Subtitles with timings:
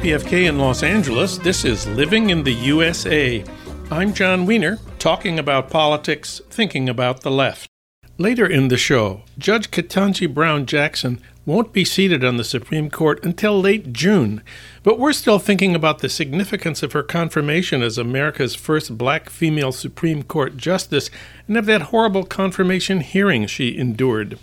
[0.00, 1.36] KPFK in Los Angeles.
[1.36, 3.44] This is Living in the USA.
[3.90, 7.68] I'm Jon Wiener, talking about politics, thinking about the left.
[8.16, 13.22] Later in the show, Judge Ketanji Brown Jackson won't be seated on the Supreme Court
[13.22, 14.42] until late June,
[14.82, 19.70] but we're still thinking about the significance of her confirmation as America's first black female
[19.70, 21.10] Supreme Court justice
[21.46, 24.38] and of that horrible confirmation hearing she endured.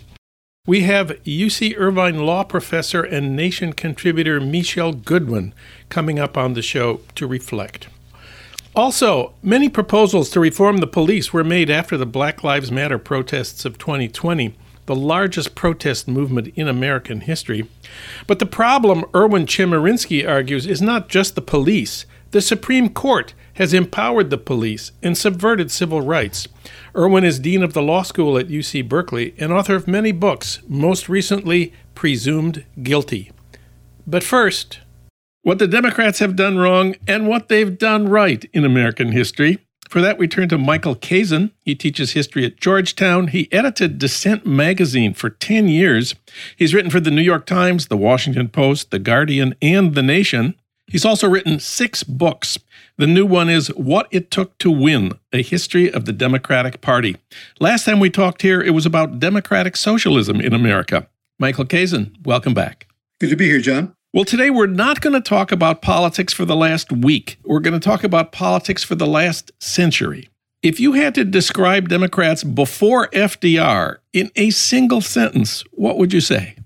[0.68, 5.54] We have UC Irvine law professor and Nation contributor Michele Goodwin
[5.88, 7.88] coming up on the show to reflect.
[8.76, 13.64] Also, many proposals to reform the police were made after the Black Lives Matter protests
[13.64, 14.54] of 2020,
[14.84, 17.66] the largest protest movement in American history.
[18.26, 22.04] But the problem, Erwin Chemerinsky argues, is not just the police.
[22.32, 26.46] The Supreme Court has empowered the police and subverted civil rights.
[26.98, 30.58] Erwin is Dean of the Law School at UC Berkeley and author of many books,
[30.66, 33.30] most recently, Presumed Guilty.
[34.04, 34.80] But first,
[35.42, 39.58] what the Democrats have done wrong and what they've done right in American history.
[39.88, 41.52] For that, we turn to Michael Kazin.
[41.60, 43.28] He teaches history at Georgetown.
[43.28, 46.16] He edited Dissent magazine for 10 years.
[46.56, 50.56] He's written for the New York Times, the Washington Post, the Guardian, and The Nation.
[50.88, 52.58] He's also written six books.
[52.98, 57.14] The new one is What It Took to Win A History of the Democratic Party.
[57.60, 61.08] Last time we talked here, it was about democratic socialism in America.
[61.38, 62.88] Michael Kazin, welcome back.
[63.20, 63.94] Good to be here, Jon.
[64.12, 67.38] Well, today we're not going to talk about politics for the last week.
[67.44, 70.28] We're going to talk about politics for the last century.
[70.64, 76.20] If you had to describe Democrats before FDR in a single sentence, what would you
[76.20, 76.56] say?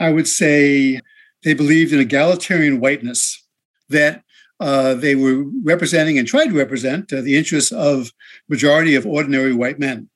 [0.00, 1.00] I would say
[1.44, 3.46] they believed in egalitarian whiteness
[3.88, 4.24] that
[4.60, 8.12] uh, they were representing and tried to represent uh, the interests of
[8.48, 10.08] majority of ordinary white men,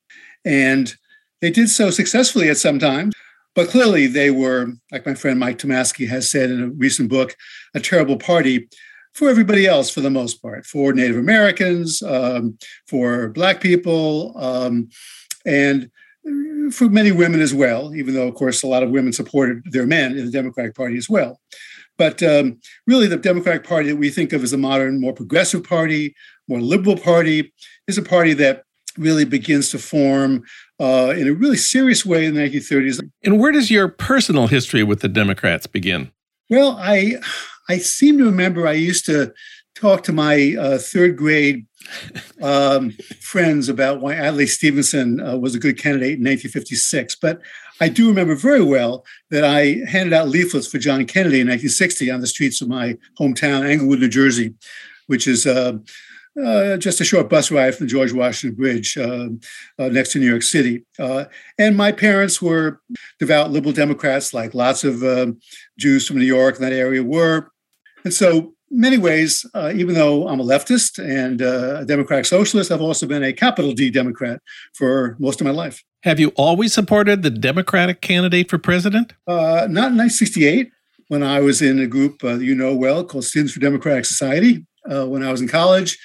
[0.45, 0.95] and
[1.41, 3.15] they did so successfully at some times.
[3.55, 7.35] But clearly, they were, like my friend Mike Tomasky has said in a recent book,
[7.75, 8.69] a terrible party
[9.13, 12.57] for everybody else, for the most part, for Native Americans, um,
[12.87, 14.89] for Black people, um,
[15.45, 15.91] and
[16.73, 17.93] for many women as well.
[17.95, 20.97] Even though, of course, a lot of women supported their men in the Democratic Party
[20.97, 21.41] as well.
[22.01, 25.63] But um, really, the Democratic Party that we think of as a modern, more progressive
[25.63, 26.15] party,
[26.49, 27.53] more liberal party,
[27.89, 28.63] is a party that
[28.97, 30.43] really begins to form
[30.81, 33.01] uh, in a really serious way in the 1930s.
[33.23, 36.11] And where does your personal history with the Democrats begin?
[36.49, 37.17] Well, I
[37.69, 39.35] I seem to remember I used to
[39.75, 41.67] talk to my uh, third grade
[42.41, 47.17] um, friends about why Adlai Stevenson uh, was a good candidate in 1956.
[47.17, 47.43] But
[47.81, 52.11] I do remember very well that I handed out leaflets for John Kennedy in 1960
[52.11, 54.55] on the streets of my hometown, Englewood, New Jersey,
[55.07, 55.79] which is uh,
[56.45, 59.29] uh, just a short bus ride from the George Washington Bridge uh,
[59.79, 60.85] uh next to New York City.
[60.99, 61.25] Uh,
[61.59, 62.81] and my parents were
[63.19, 65.33] devout liberal Democrats, like lots of uh,
[65.79, 67.51] Jews from New York and that area were.
[68.05, 72.71] And so many ways, uh, even though I'm a leftist and uh, a democratic socialist,
[72.71, 74.41] I've also been a capital D Democrat
[74.75, 75.83] for most of my life.
[76.03, 79.13] Have you always supported the Democratic candidate for president?
[79.27, 80.73] Uh, not in 1968,
[81.09, 84.65] when I was in a group uh, you know well called Students for Democratic Society
[84.91, 85.99] uh, when I was in college.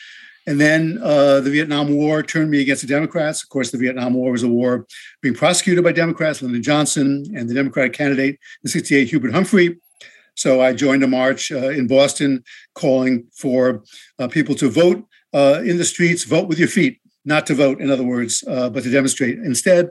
[0.47, 3.41] And then uh, the Vietnam War turned me against the Democrats.
[3.41, 4.85] Of course, the Vietnam War was a war
[5.21, 9.79] being prosecuted by Democrats, Lyndon Johnson and the Democratic candidate in 68, Hubert Humphrey.
[10.35, 12.43] So I joined a march uh, in Boston
[12.75, 13.83] calling for
[14.19, 17.91] uh, people to vote in the streets, vote with your feet, not to vote, in
[17.91, 19.89] other words, uh, but to demonstrate instead.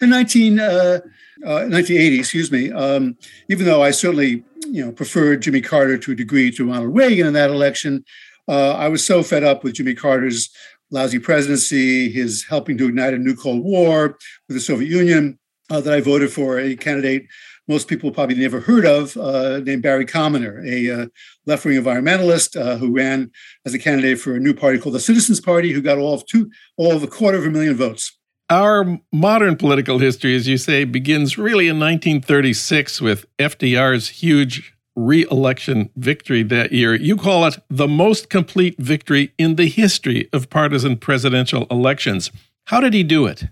[0.00, 3.16] In 19, 1980, uh, excuse me, um,
[3.48, 7.26] even though I certainly you know preferred Jimmy Carter to a degree to Ronald Reagan
[7.26, 8.04] in that election,
[8.48, 10.50] I was so fed up with Jimmy Carter's
[10.90, 14.18] lousy presidency, his helping to ignite a new Cold War
[14.48, 15.38] with the Soviet Union,
[15.68, 17.26] that I voted for a candidate
[17.68, 21.06] most people probably never heard of, uh, named Barry Commoner, a uh,
[21.46, 23.30] left wing environmentalist uh, who ran
[23.64, 26.26] as a candidate for a new party called the Citizens Party, who got all of
[26.26, 28.16] two, all of a quarter of a million votes.
[28.50, 35.88] Our modern political history, as you say, begins really in 1936 with FDR's huge re-election
[35.96, 36.94] victory that year.
[36.94, 42.30] You call it the most complete victory in the history of partisan presidential elections.
[42.66, 43.44] How did he do it?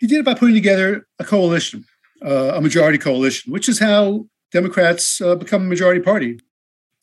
[0.00, 1.84] He did it by putting together a coalition
[2.24, 6.40] uh, a majority coalition, which is how Democrats uh, become a majority party.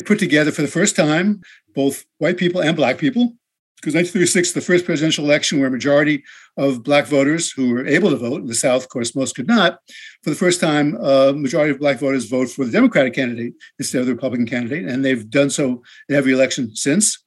[0.06, 1.42] Put together for the first time
[1.74, 3.36] both white people and black people,
[3.78, 6.24] because 1936 the first presidential election where a majority
[6.58, 9.48] of black voters who were able to vote in the South, of course, most could
[9.48, 9.80] not.
[10.24, 13.54] For the first time, a uh, majority of black voters vote for the Democratic candidate
[13.78, 17.24] instead of the Republican candidate, and they've done so in every election since.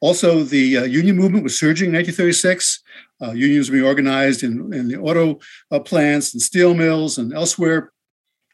[0.00, 2.82] Also, the uh, union movement was surging in 1936.
[3.20, 5.38] Uh, unions being organized in, in the auto
[5.70, 7.92] uh, plants and steel mills and elsewhere.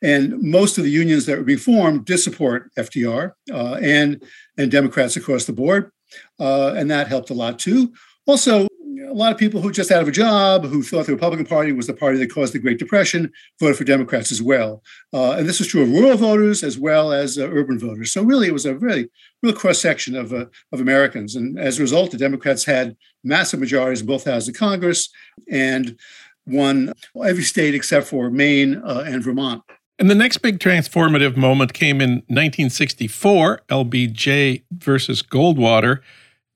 [0.02, 4.22] And most of the unions that were being formed did support FDR uh, and,
[4.58, 5.90] and Democrats across the board.
[6.38, 7.92] Uh, and that helped a lot too.
[8.26, 8.66] Also,
[9.14, 11.70] a lot of people who just out of a job, who thought the Republican Party
[11.70, 14.82] was the party that caused the Great Depression, voted for Democrats as well.
[15.12, 18.12] Uh, and this was true of rural voters as well as uh, urban voters.
[18.12, 19.08] So really, it was a really
[19.40, 21.36] real cross section of uh, of Americans.
[21.36, 25.08] And as a result, the Democrats had massive majorities in both houses of Congress
[25.48, 25.96] and
[26.44, 26.92] won
[27.24, 29.62] every state except for Maine uh, and Vermont.
[30.00, 36.00] And the next big transformative moment came in 1964, LBJ versus Goldwater.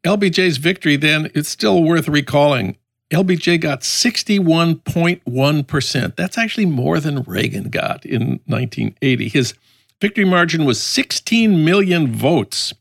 [0.09, 2.79] LBJ's victory then, it's still worth recalling.
[3.11, 6.17] LBJ got 61.1%.
[6.17, 9.29] That's actually more than Reagan got in 1980.
[9.29, 9.53] His
[10.01, 12.73] victory margin was 16 million votes.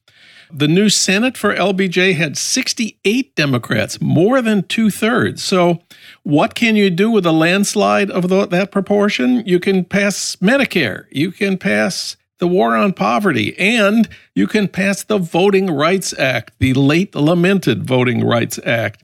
[0.51, 5.43] The new Senate for LBJ had 68 Democrats, more than two thirds.
[5.43, 5.81] So,
[6.23, 9.45] what can you do with a landslide of the, that proportion?
[9.45, 15.03] You can pass Medicare, you can pass the war on poverty, and you can pass
[15.03, 19.03] the Voting Rights Act, the late lamented Voting Rights Act.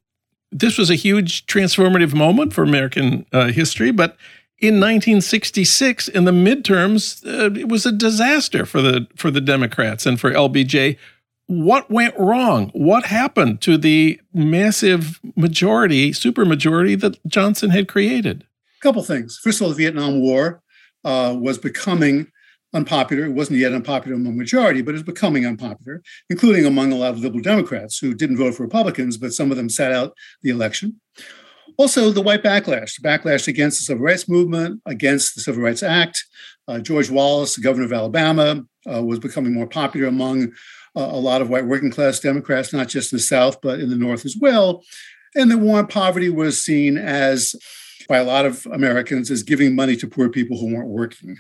[0.52, 4.18] This was a huge transformative moment for American uh, history, but
[4.60, 10.06] in 1966, in the midterms, uh, it was a disaster for the for the Democrats
[10.06, 10.98] and for LBJ.
[11.48, 12.70] What went wrong?
[12.74, 18.46] What happened to the massive majority, supermajority that Johnson had created?
[18.80, 19.38] A couple things.
[19.38, 20.62] First of all, the Vietnam War
[21.04, 22.32] uh, was becoming
[22.74, 23.26] unpopular.
[23.26, 27.14] It wasn't yet unpopular among the majority, but it's becoming unpopular, including among a lot
[27.14, 30.50] of liberal Democrats who didn't vote for Republicans, but some of them sat out the
[30.50, 31.00] election.
[31.78, 35.82] Also, the white backlash, the backlash against the civil rights movement, against the Civil Rights
[35.82, 36.24] Act.
[36.68, 40.52] Uh, George Wallace, the governor of Alabama, uh, was becoming more popular among
[40.96, 43.90] uh, a lot of white working class Democrats, not just in the South, but in
[43.90, 44.84] the North as well.
[45.36, 47.56] And the war on poverty was seen as,
[48.08, 51.38] by a lot of Americans, as giving money to poor people who weren't working.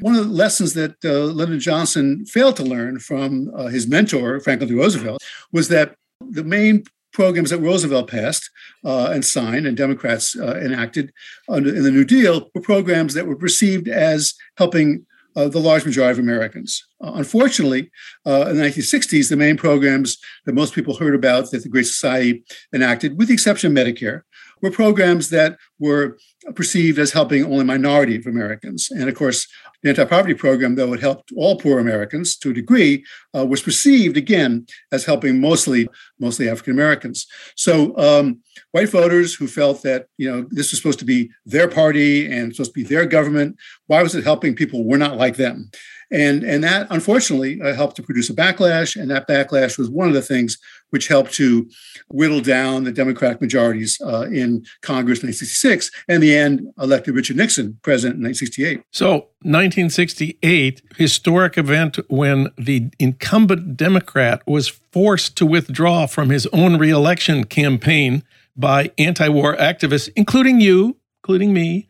[0.00, 4.40] One of the lessons that uh, Lyndon Johnson failed to learn from uh, his mentor,
[4.40, 4.74] Franklin D.
[4.74, 8.50] Roosevelt, was that the main programs that Roosevelt passed
[8.84, 11.12] uh, and signed and Democrats uh, enacted
[11.48, 15.06] under, in the New Deal were programs that were perceived as helping
[15.36, 16.86] uh, the large majority of Americans.
[17.00, 17.90] Uh, unfortunately,
[18.26, 21.86] uh, in the 1960s, the main programs that most people heard about that the Great
[21.86, 24.22] Society enacted, with the exception of Medicare,
[24.62, 26.18] were programs that were
[26.54, 28.90] perceived as helping only minority of Americans.
[28.90, 29.46] And of course,
[29.82, 33.04] the anti-poverty program, though it helped all poor Americans to a degree,
[33.36, 35.88] uh, was perceived again as helping mostly
[36.18, 37.26] mostly African Americans.
[37.56, 38.40] So um,
[38.72, 42.54] white voters who felt that you know this was supposed to be their party and
[42.54, 43.56] supposed to be their government,
[43.86, 45.70] why was it helping people who were not like them?
[46.10, 49.00] And, and that unfortunately uh, helped to produce a backlash.
[49.00, 50.58] And that backlash was one of the things
[50.90, 51.68] which helped to
[52.08, 57.36] whittle down the Democratic majorities uh, in Congress in 1966 and the end elected Richard
[57.36, 58.82] Nixon president in 1968.
[58.92, 59.12] So
[59.42, 67.44] 1968, historic event when the incumbent Democrat was forced to withdraw from his own reelection
[67.44, 68.22] campaign
[68.56, 71.88] by anti-war activists, including you, including me.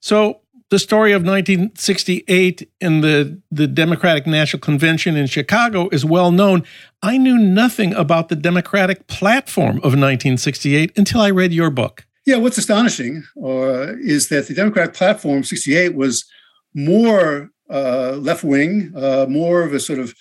[0.00, 0.41] So
[0.72, 6.64] the story of 1968 in the, the Democratic National Convention in Chicago is well known.
[7.02, 12.06] I knew nothing about the Democratic platform of 1968 until I read your book.
[12.24, 16.24] Yeah, what's astonishing uh, is that the Democratic platform 68 was
[16.74, 20.14] more uh, left wing, uh, more of a sort of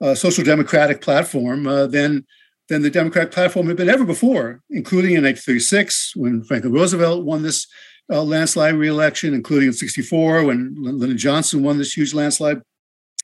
[0.00, 2.24] uh, social democratic platform uh, than
[2.68, 7.42] than the Democratic platform had been ever before, including in 1936 when Franklin Roosevelt won
[7.42, 7.66] this
[8.10, 12.62] uh, landslide reelection, including in 64 when Lyndon Johnson won this huge landslide.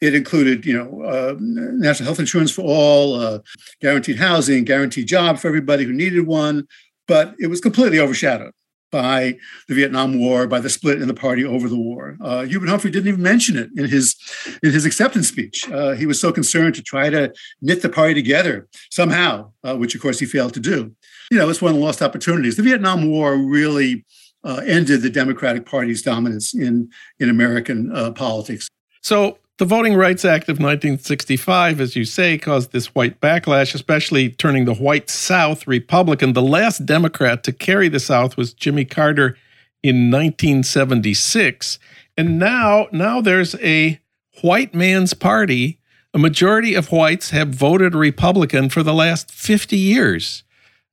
[0.00, 3.38] It included, you know, uh, national health insurance for all, uh,
[3.80, 6.66] guaranteed housing, guaranteed job for everybody who needed one.
[7.06, 8.52] But it was completely overshadowed
[8.92, 12.16] by the Vietnam War, by the split in the party over the war.
[12.20, 14.14] Uh, Hubert Humphrey didn't even mention it in his
[14.62, 15.68] in his acceptance speech.
[15.70, 19.94] Uh, he was so concerned to try to knit the party together somehow, uh, which
[19.94, 20.94] of course he failed to do.
[21.30, 22.56] You know, it's one of the lost opportunities.
[22.56, 24.04] The Vietnam War really
[24.44, 28.68] uh, ended the Democratic Party's dominance in in American uh, politics.
[29.00, 34.30] So the Voting Rights Act of 1965, as you say, caused this white backlash, especially
[34.30, 36.32] turning the white South Republican.
[36.32, 39.36] The last Democrat to carry the South was Jimmy Carter
[39.82, 41.78] in 1976,
[42.16, 44.00] and now now there's a
[44.40, 45.78] white man's party.
[46.14, 50.44] A majority of whites have voted Republican for the last 50 years.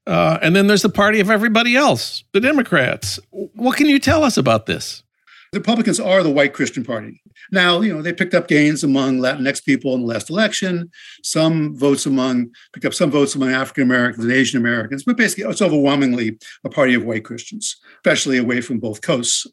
[0.07, 3.19] Uh, and then there's the party of everybody else, the Democrats.
[3.31, 5.03] What can you tell us about this?
[5.51, 7.21] The Republicans are the white Christian party.
[7.51, 10.91] Now, you know, they picked up gains among Latinx people in the last election,
[11.23, 15.45] some votes among, picked up some votes among African Americans and Asian Americans, but basically
[15.45, 19.47] it's overwhelmingly a party of white Christians, especially away from both coasts.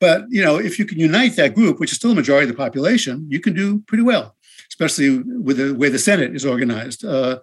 [0.00, 2.56] But you know, if you can unite that group, which is still a majority of
[2.56, 4.34] the population, you can do pretty well,
[4.68, 7.04] especially with the way the Senate is organized.
[7.04, 7.40] Uh,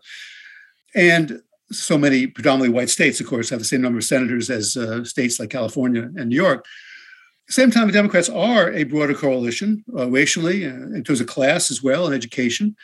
[0.95, 4.75] and so many predominantly white states, of course, have the same number of senators as
[4.75, 6.59] uh, states like California and New York.
[6.59, 11.21] At the same time, the Democrats are a broader coalition uh, racially, uh, in terms
[11.21, 12.75] of class as well, and education.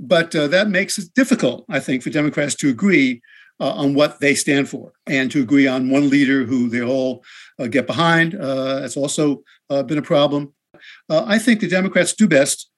[0.00, 3.22] But uh, that makes it difficult, I think, for Democrats to agree
[3.60, 7.22] uh, on what they stand for and to agree on one leader who they all
[7.58, 8.32] uh, get behind.
[8.32, 10.52] That's also been a problem.
[11.08, 12.70] I think the Democrats do best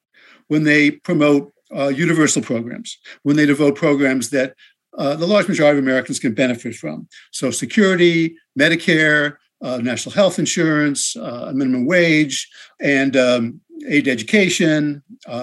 [0.48, 4.54] when they promote uh, universal programs, when they devote programs that
[4.96, 7.08] the large majority of Americans can benefit from.
[7.30, 12.48] So, security, Medicare, national health insurance, a minimum wage,
[12.80, 15.02] and um, aid education.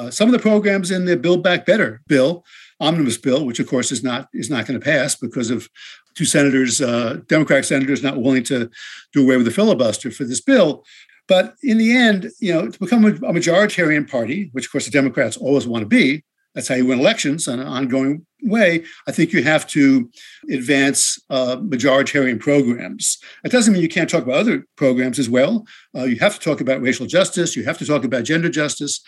[0.10, 2.44] some of the programs in the Build Back Better bill
[2.84, 5.70] omnibus bill, which of course is not is not going to pass because of
[6.16, 8.70] two senators, uh, Democratic senators, not willing to
[9.14, 10.84] do away with the filibuster for this bill.
[11.28, 14.92] But in the end, you know, to become a majoritarian party, which of course the
[14.92, 18.84] Democrats always want to be, that's how you win elections on an ongoing way.
[19.08, 20.10] I think you have to
[20.52, 23.18] advance uh, majoritarian programs.
[23.44, 25.66] It doesn't mean you can't talk about other programs as well.
[25.96, 27.56] Uh, you have to talk about racial justice.
[27.56, 29.02] You have to talk about gender justice.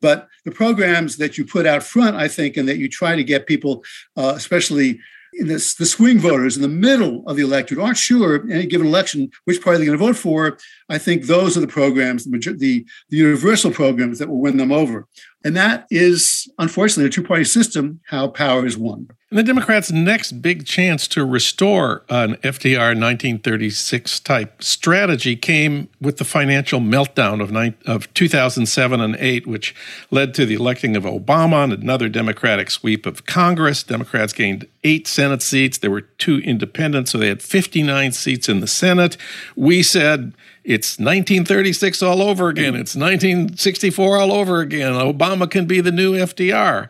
[0.00, 3.24] But the programs that you put out front, I think, and that you try to
[3.24, 3.84] get people,
[4.16, 5.00] uh, especially
[5.38, 8.66] in this, the swing voters in the middle of the electorate aren't sure in any
[8.66, 10.58] given election which party they're going to vote for.
[10.88, 15.06] I think those are the programs, the, the universal programs that will win them over.
[15.46, 19.08] And that is, unfortunately, a two party system, how power is won.
[19.30, 26.16] And the Democrats' next big chance to restore an FDR 1936 type strategy came with
[26.16, 29.72] the financial meltdown of, ni- of 2007 and 8, which
[30.10, 33.84] led to the electing of Obama and another Democratic sweep of Congress.
[33.84, 35.78] Democrats gained eight Senate seats.
[35.78, 39.16] There were two independents, so they had 59 seats in the Senate.
[39.54, 40.34] We said,
[40.66, 42.74] it's 1936 all over again.
[42.74, 44.94] It's 1964 all over again.
[44.94, 46.88] Obama can be the new FDR.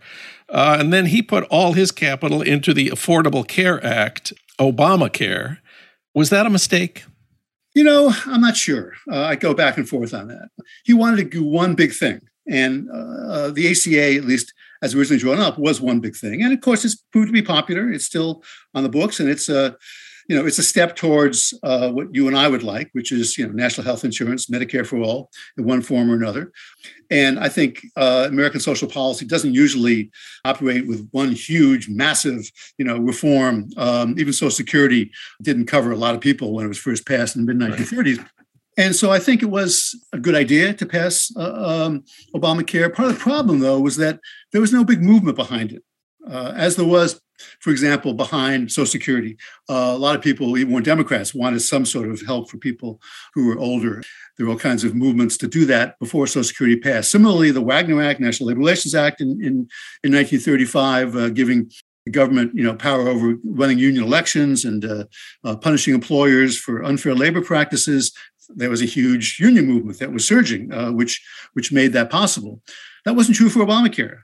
[0.48, 5.58] Uh, and then he put all his capital into the Affordable Care Act, Obamacare.
[6.14, 7.04] Was that a mistake?
[7.74, 8.94] You know, I'm not sure.
[9.10, 10.48] Uh, I go back and forth on that.
[10.84, 12.22] He wanted to do one big thing.
[12.48, 16.42] And uh, the ACA, at least as originally drawn up, was one big thing.
[16.42, 17.92] And of course, it's proved to be popular.
[17.92, 18.42] It's still
[18.74, 19.70] on the books and it's a uh,
[20.28, 23.38] you know, it's a step towards uh, what you and I would like, which is,
[23.38, 26.52] you know, national health insurance, Medicare for all, in one form or another.
[27.10, 30.10] And I think uh, American social policy doesn't usually
[30.44, 33.68] operate with one huge, massive, you know, reform.
[33.76, 37.36] Um, even Social Security didn't cover a lot of people when it was first passed
[37.36, 38.18] in the mid 1930s.
[38.18, 38.26] Right.
[38.78, 42.04] And so I think it was a good idea to pass uh, um,
[42.34, 42.92] Obamacare.
[42.92, 44.20] Part of the problem, though, was that
[44.52, 45.82] there was no big movement behind it,
[46.30, 47.20] uh, as there was
[47.60, 49.36] for example, behind Social Security.
[49.68, 53.00] Uh, a lot of people, even when Democrats, wanted some sort of help for people
[53.34, 54.02] who were older.
[54.36, 57.10] There were all kinds of movements to do that before Social Security passed.
[57.10, 59.68] Similarly, the Wagner Act, National Labor Relations Act in, in,
[60.02, 61.70] in 1935, uh, giving
[62.04, 65.04] the government, you know, power over running union elections and uh,
[65.44, 68.12] uh, punishing employers for unfair labor practices.
[68.48, 71.20] There was a huge union movement that was surging, uh, which
[71.54, 72.62] which made that possible.
[73.04, 74.18] That wasn't true for Obamacare.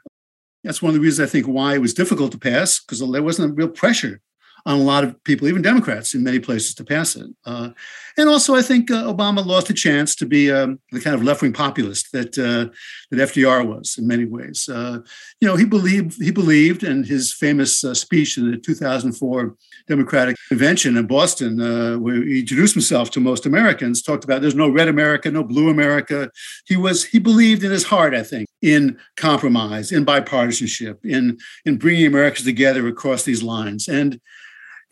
[0.64, 3.23] That's one of the reasons I think why it was difficult to pass because there
[3.23, 4.21] wasn't a real pressure
[4.64, 7.26] on a lot of people, even Democrats in many places, to pass it.
[7.45, 7.71] Uh,
[8.16, 11.23] and also, I think uh, Obama lost a chance to be um, the kind of
[11.23, 12.73] left-wing populist that uh,
[13.11, 14.69] that FDR was in many ways.
[14.69, 14.99] Uh,
[15.40, 19.57] you know, he believed he believed, and his famous uh, speech in the 2004
[19.88, 24.54] Democratic Convention in Boston, uh, where he introduced himself to most Americans, talked about there's
[24.54, 26.31] no red America, no blue America.
[26.66, 31.78] He was he believed in his heart, I think, in compromise, in bipartisanship, in in
[31.78, 34.21] bringing Americans together across these lines, and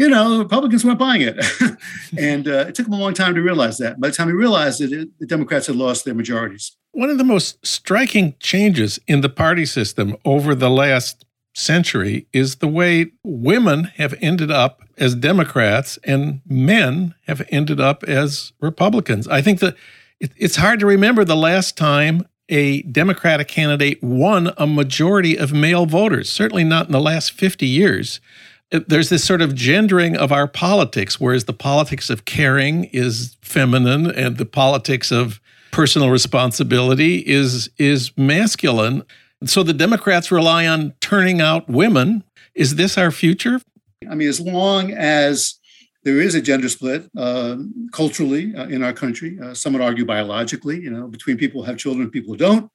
[0.00, 1.36] you know, the Republicans weren't buying it.
[2.18, 4.00] and uh, it took them a long time to realize that.
[4.00, 6.74] By the time he realized it, it, the Democrats had lost their majorities.
[6.92, 12.56] One of the most striking changes in the party system over the last century is
[12.56, 19.28] the way women have ended up as Democrats and men have ended up as Republicans.
[19.28, 19.76] I think that
[20.18, 25.52] it, it's hard to remember the last time a Democratic candidate won a majority of
[25.52, 28.18] male voters, certainly not in the last 50 years
[28.70, 34.10] there's this sort of gendering of our politics, whereas the politics of caring is feminine
[34.10, 35.40] and the politics of
[35.72, 39.02] personal responsibility is is masculine.
[39.44, 42.24] So the Democrats rely on turning out women.
[42.54, 43.60] Is this our future?
[44.08, 45.58] I mean, as long as
[46.04, 47.56] there is a gender split uh,
[47.92, 51.66] culturally uh, in our country, uh, some would argue biologically, you know, between people who
[51.66, 52.70] have children and people who don't.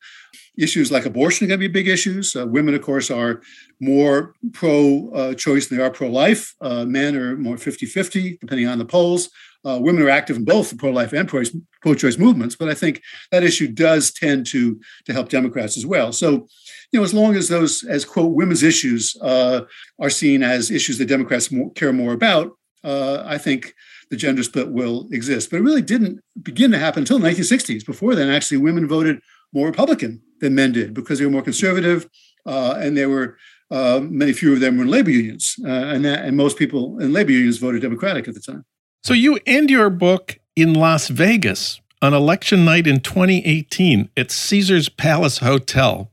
[0.57, 2.35] Issues like abortion are going to be big issues.
[2.35, 3.41] Uh, women, of course, are
[3.79, 6.55] more pro uh, choice than they are pro life.
[6.62, 9.29] Uh, men are more 50 50, depending on the polls.
[9.65, 12.55] Uh, women are active in both the pro life and pro choice movements.
[12.55, 16.12] But I think that issue does tend to, to help Democrats as well.
[16.12, 16.47] So,
[16.91, 19.62] you know, as long as those, as quote, women's issues uh,
[20.00, 22.51] are seen as issues that Democrats more, care more about,
[22.83, 23.74] uh, I think
[24.12, 25.50] the gender split will exist.
[25.50, 27.85] But it really didn't begin to happen until the 1960s.
[27.85, 29.19] Before then, actually, women voted
[29.55, 32.07] more Republican than men did because they were more conservative,
[32.45, 33.38] uh, and there were
[33.71, 37.00] uh, many fewer of them were in labor unions, uh, and that, and most people
[37.00, 38.63] in labor unions voted Democratic at the time.
[39.03, 44.89] So you end your book in Las Vegas on election night in 2018 at Caesar's
[44.89, 46.12] Palace Hotel.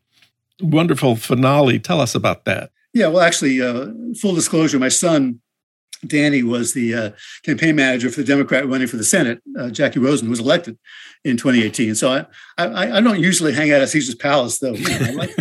[0.61, 1.79] Wonderful finale.
[1.79, 2.71] Tell us about that.
[2.95, 3.89] Yeah, well, actually, uh,
[4.21, 5.41] full disclosure, my son
[6.07, 7.11] Danny was the uh,
[7.45, 10.79] campaign manager for the Democrat running for the Senate, uh, Jacky Rosen, who was elected
[11.25, 11.95] in 2018.
[11.95, 12.27] So I,
[12.59, 14.75] I, I don't usually hang out at Caesar's Palace, though.
[14.83, 15.37] You know, like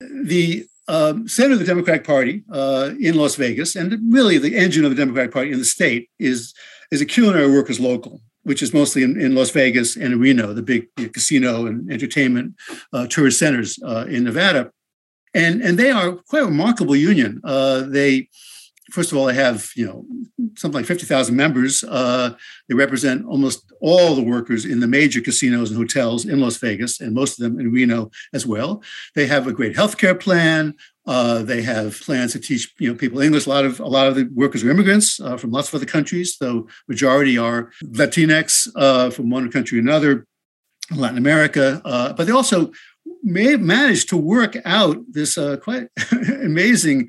[0.00, 4.84] the um, center of the Democratic Party uh, in Las Vegas, and really the engine
[4.84, 6.54] of the Democratic Party in the state, is
[6.90, 10.62] is a culinary workers local, which is mostly in, in Las Vegas and Reno, the
[10.62, 12.54] big you know, casino and entertainment
[12.92, 14.70] uh, tourist centers uh, in Nevada.
[15.34, 17.40] And, and they are quite a remarkable union.
[17.42, 18.28] Uh, they
[18.92, 20.04] first of all, they have you know
[20.56, 21.82] something like fifty thousand members.
[21.82, 22.34] Uh,
[22.68, 27.00] they represent almost all the workers in the major casinos and hotels in Las Vegas,
[27.00, 28.82] and most of them in Reno as well.
[29.14, 30.74] They have a great healthcare plan.
[31.06, 33.46] Uh, they have plans to teach you know people English.
[33.46, 35.86] A lot of a lot of the workers are immigrants uh, from lots of other
[35.86, 36.36] countries.
[36.36, 40.26] So majority are Latinx uh, from one country or another,
[40.90, 41.80] Latin America.
[41.84, 42.72] Uh, but they also
[43.22, 45.88] may have managed to work out this uh, quite
[46.44, 47.08] amazing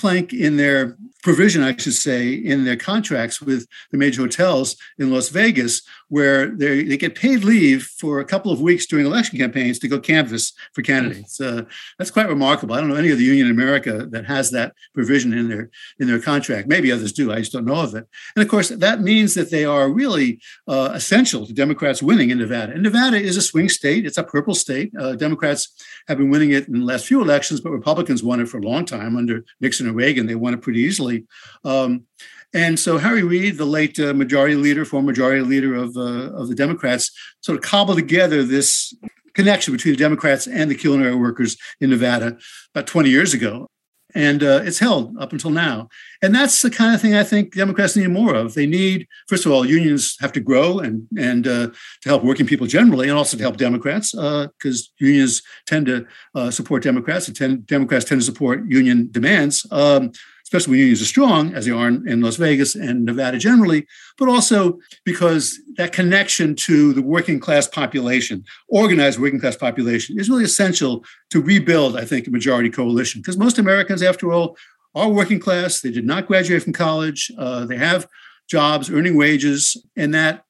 [0.00, 5.12] plank in their provision, I should say, in their contracts with the major hotels in
[5.12, 9.38] Las Vegas, where they, they get paid leave for a couple of weeks during election
[9.38, 11.40] campaigns to go canvass for candidates.
[11.40, 11.62] Uh,
[11.98, 12.74] that's quite remarkable.
[12.74, 15.70] I don't know any of the union in America that has that provision in their
[15.98, 16.68] in their contract.
[16.68, 17.32] Maybe others do.
[17.32, 18.06] I just don't know of it.
[18.34, 22.38] And of course, that means that they are really uh, essential to Democrats winning in
[22.38, 22.72] Nevada.
[22.72, 24.06] And Nevada is a swing state.
[24.06, 24.92] It's a purple state.
[24.98, 25.68] Uh, Democrats
[26.08, 28.62] have been winning it in the last few elections, but Republicans won it for a
[28.62, 30.26] long time under Nixon Reagan.
[30.26, 31.26] They won it pretty easily.
[31.64, 32.04] Um,
[32.52, 36.48] and so Harry Reid, the late uh, majority leader, former majority leader of, uh, of
[36.48, 38.92] the Democrats, sort of cobbled together this
[39.34, 42.36] connection between the Democrats and the culinary workers in Nevada
[42.74, 43.68] about 20 years ago.
[44.14, 45.88] And uh, it's held up until now.
[46.22, 48.54] And that's the kind of thing I think Democrats need more of.
[48.54, 51.68] They need, first of all, unions have to grow and, and uh,
[52.02, 56.06] to help working people generally, and also to help Democrats, because uh, unions tend to
[56.34, 59.66] uh, support Democrats, and tend, Democrats tend to support union demands.
[59.70, 60.12] Um,
[60.50, 63.86] especially when unions are strong, as they are in, in, Las Vegas and Nevada generally,
[64.18, 70.28] but also because that connection to the working class population, organized working class population, is
[70.28, 73.20] really essential to rebuild, I think, a majority coalition.
[73.20, 74.56] Because most Americans, after all,
[74.96, 75.80] are working class.
[75.80, 77.30] They did not graduate from college.
[77.38, 78.08] Uh, they have
[78.48, 80.44] jobs, earning wages, and that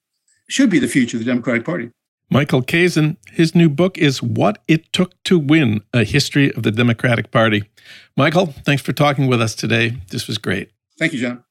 [0.48, 1.90] should be the future of the Democratic Party.
[2.32, 6.70] Michael Kazin, his new book is What It Took to Win A History of the
[6.70, 7.64] Democratic Party.
[8.16, 9.96] Michael, thanks for talking with us today.
[10.10, 10.70] This was great.
[10.96, 11.44] Thank you, Jon.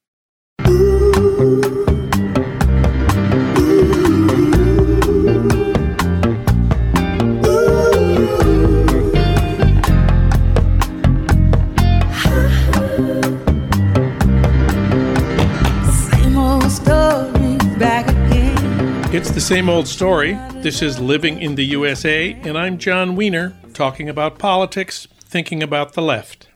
[19.20, 20.32] It's the same old story.
[20.62, 25.92] This is Living in the USA, and I'm Jon Wiener, talking about politics, thinking about
[25.92, 26.48] the left.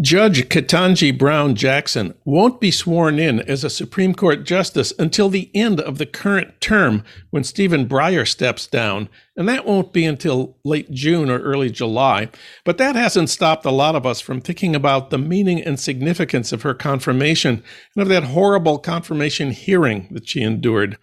[0.00, 5.48] Judge Ketanji Brown Jackson won't be sworn in as a Supreme Court justice until the
[5.54, 10.58] end of the current term when Stephen Breyer steps down, and that won't be until
[10.64, 12.30] late June or early July.
[12.64, 16.52] But that hasn't stopped a lot of us from thinking about the meaning and significance
[16.52, 17.62] of her confirmation
[17.94, 20.98] and of that horrible confirmation hearing that she endured.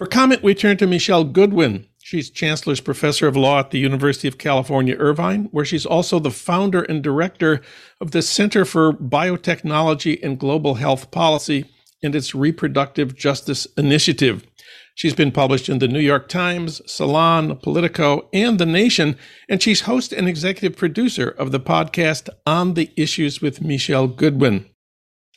[0.00, 1.86] For comment, we turn to Michele Goodwin.
[2.02, 6.30] She's Chancellor's Professor of Law at the University of California, Irvine, where she's also the
[6.30, 7.60] founder and director
[8.00, 11.66] of the Center for Biotechnology and Global Health Policy
[12.02, 14.46] and its Reproductive Justice Initiative.
[14.94, 19.18] She's been published in the New York Times, Salon, Politico, and The Nation,
[19.50, 24.64] and she's host and executive producer of the podcast On the Issues with Michele Goodwin.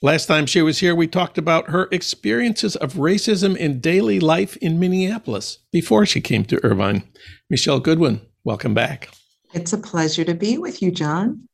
[0.03, 4.57] Last time she was here, we talked about her experiences of racism in daily life
[4.57, 7.03] in Minneapolis before she came to Irvine.
[7.49, 9.11] Michele Goodwin, welcome back.
[9.53, 11.47] It's a pleasure to be with you, Jon.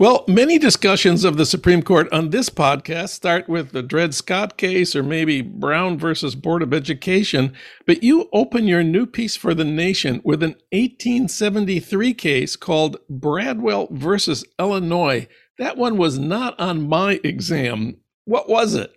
[0.00, 4.56] Well, many discussions of the Supreme Court on this podcast start with the Dred Scott
[4.56, 7.52] case or maybe Brown versus Board of Education,
[7.84, 13.88] but you open your new piece for the nation with an 1873 case called Bradwell
[13.90, 15.28] versus Illinois.
[15.58, 17.98] That one was not on my exam.
[18.24, 18.94] What was it?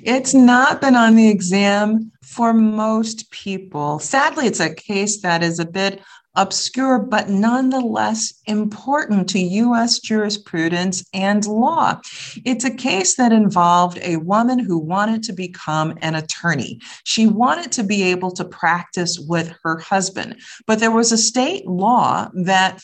[0.00, 4.00] It's not been on the exam for most people.
[4.00, 6.00] Sadly, it's a case that is a bit
[6.36, 9.98] obscure, but nonetheless important to U.S.
[9.98, 12.00] jurisprudence and law.
[12.44, 16.80] It's a case that involved a woman who wanted to become an attorney.
[17.04, 21.66] She wanted to be able to practice with her husband, but there was a state
[21.66, 22.80] law that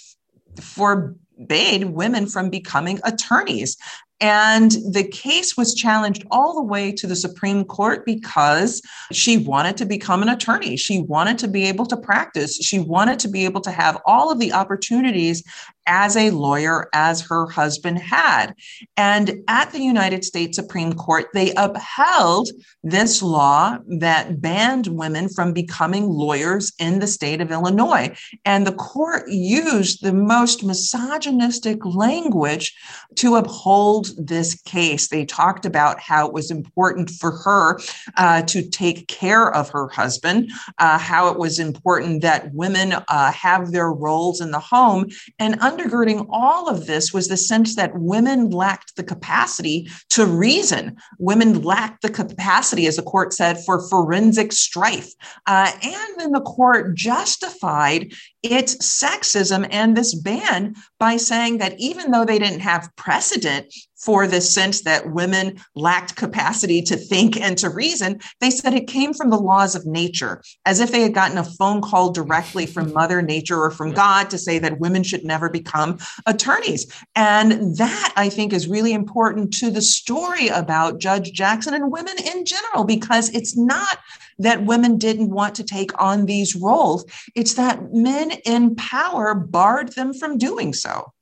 [0.60, 3.76] forbade women from becoming attorneys.
[4.20, 8.80] And the case was challenged all the way to the Supreme Court because
[9.12, 10.76] she wanted to become an attorney.
[10.76, 12.56] She wanted to be able to practice.
[12.56, 15.42] She wanted to be able to have all of the opportunities
[15.86, 18.54] as a lawyer as her husband had.
[18.96, 22.48] And at the United States Supreme Court, they upheld
[22.82, 28.16] this law that banned women from becoming lawyers in the state of Illinois.
[28.44, 32.74] And the court used the most misogynistic language
[33.16, 35.08] to uphold this case.
[35.08, 37.78] They talked about how it was important for her
[38.16, 43.32] uh, to take care of her husband, uh, how it was important that women uh,
[43.32, 45.06] have their roles in the home,
[45.38, 50.96] and undergirding all of this was the sense that women lacked the capacity to reason.
[51.18, 55.12] Women lacked the capacity, as the court said, for forensic strife.
[55.46, 58.12] Uh, and then the court justified
[58.42, 64.26] its sexism and this ban by saying that even though they didn't have precedent for
[64.26, 69.14] this sense that women lacked capacity to think and to reason, they said it came
[69.14, 72.92] from the laws of nature, as if they had gotten a phone call directly from
[72.96, 76.86] Mother Nature or from God to say that women should never become attorneys.
[77.14, 82.16] And that, I think, is really important to the story about Judge Jackson and women
[82.18, 83.98] in general, because it's not
[84.38, 87.04] that women didn't want to take on these roles.
[87.34, 91.12] It's that men in power barred them from doing so.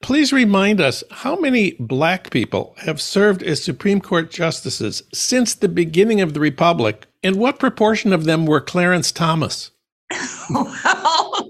[0.00, 5.68] Please remind us how many black people have served as Supreme Court justices since the
[5.68, 9.72] beginning of the Republic, and what proportion of them were Clarence Thomas?
[10.50, 11.48] well,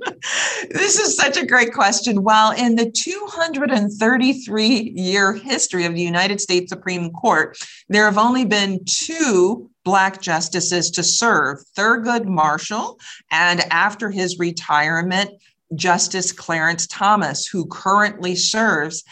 [0.70, 2.24] this is such a great question.
[2.24, 7.56] While in the 233 year history of the United States Supreme Court,
[7.88, 12.98] there have only been two Black justices to serve Thurgood Marshall,
[13.30, 15.30] and after his retirement,
[15.74, 19.04] Justice Clarence Thomas, who currently serves.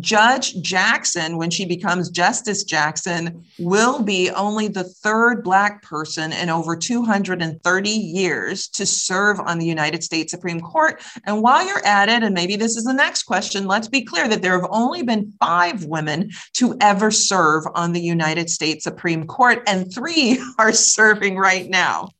[0.00, 6.50] Judge Jackson, when she becomes Justice Jackson, will be only the third Black person in
[6.50, 11.02] over 230 years to serve on the United States Supreme Court.
[11.24, 14.28] And while you're at it, and maybe this is the next question, let's be clear
[14.28, 19.26] that there have only been five women to ever serve on the United States Supreme
[19.26, 22.10] Court, and three are serving right now.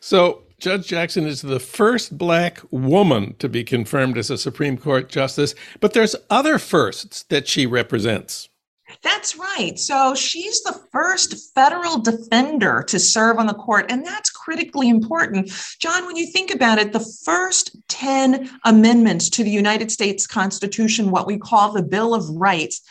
[0.00, 5.08] So, Judge Jackson is the first black woman to be confirmed as a Supreme Court
[5.08, 8.48] justice, but there's other firsts that she represents.
[9.02, 9.76] That's right.
[9.76, 15.50] So she's the first federal defender to serve on the court, and that's critically important.
[15.80, 21.10] Jon, when you think about it, the first 10 amendments to the United States Constitution,
[21.10, 22.82] what we call the Bill of Rights,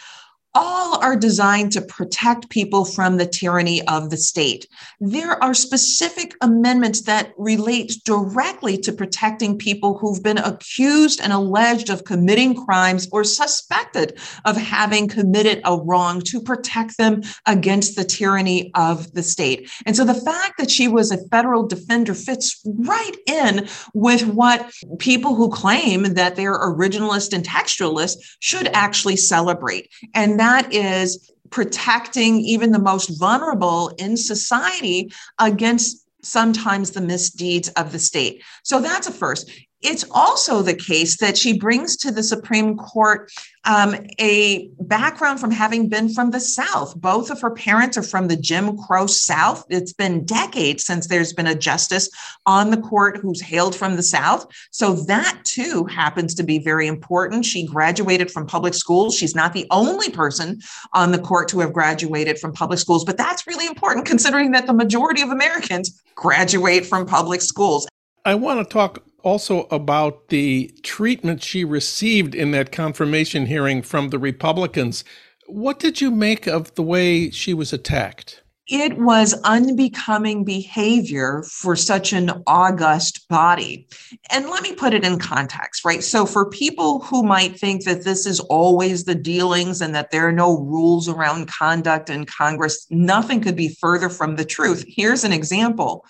[0.53, 4.67] all are designed to protect people from the tyranny of the state.
[4.99, 11.89] There are specific amendments that relate directly to protecting people who've been accused and alleged
[11.89, 18.03] of committing crimes or suspected of having committed a wrong to protect them against the
[18.03, 19.71] tyranny of the state.
[19.85, 24.69] And so the fact that she was a federal defender fits right in with what
[24.99, 29.89] people who claim that they're originalist and textualist should actually celebrate.
[30.13, 37.91] And that is protecting even the most vulnerable in society against sometimes the misdeeds of
[37.91, 38.43] the state.
[38.63, 39.51] So that's a first.
[39.81, 43.31] It's also the case that she brings to the Supreme Court
[43.63, 46.95] um, a background from having been from the South.
[46.95, 49.63] Both of her parents are from the Jim Crow South.
[49.69, 52.09] It's been decades since there's been a justice
[52.45, 54.47] on the court who's hailed from the South.
[54.71, 57.45] So that too happens to be very important.
[57.45, 59.15] She graduated from public schools.
[59.15, 60.59] She's not the only person
[60.93, 64.67] on the court to have graduated from public schools, but that's really important considering that
[64.67, 67.87] the majority of Americans graduate from public schools.
[68.25, 74.09] I want to talk also about the treatment she received in that confirmation hearing from
[74.09, 75.03] the Republicans.
[75.47, 78.41] What did you make of the way she was attacked?
[78.71, 83.85] it was unbecoming behavior for such an august body.
[84.31, 86.01] And let me put it in context, right?
[86.01, 90.25] So, for people who might think that this is always the dealings and that there
[90.25, 94.85] are no rules around conduct in Congress, nothing could be further from the truth.
[94.87, 96.05] Here's an example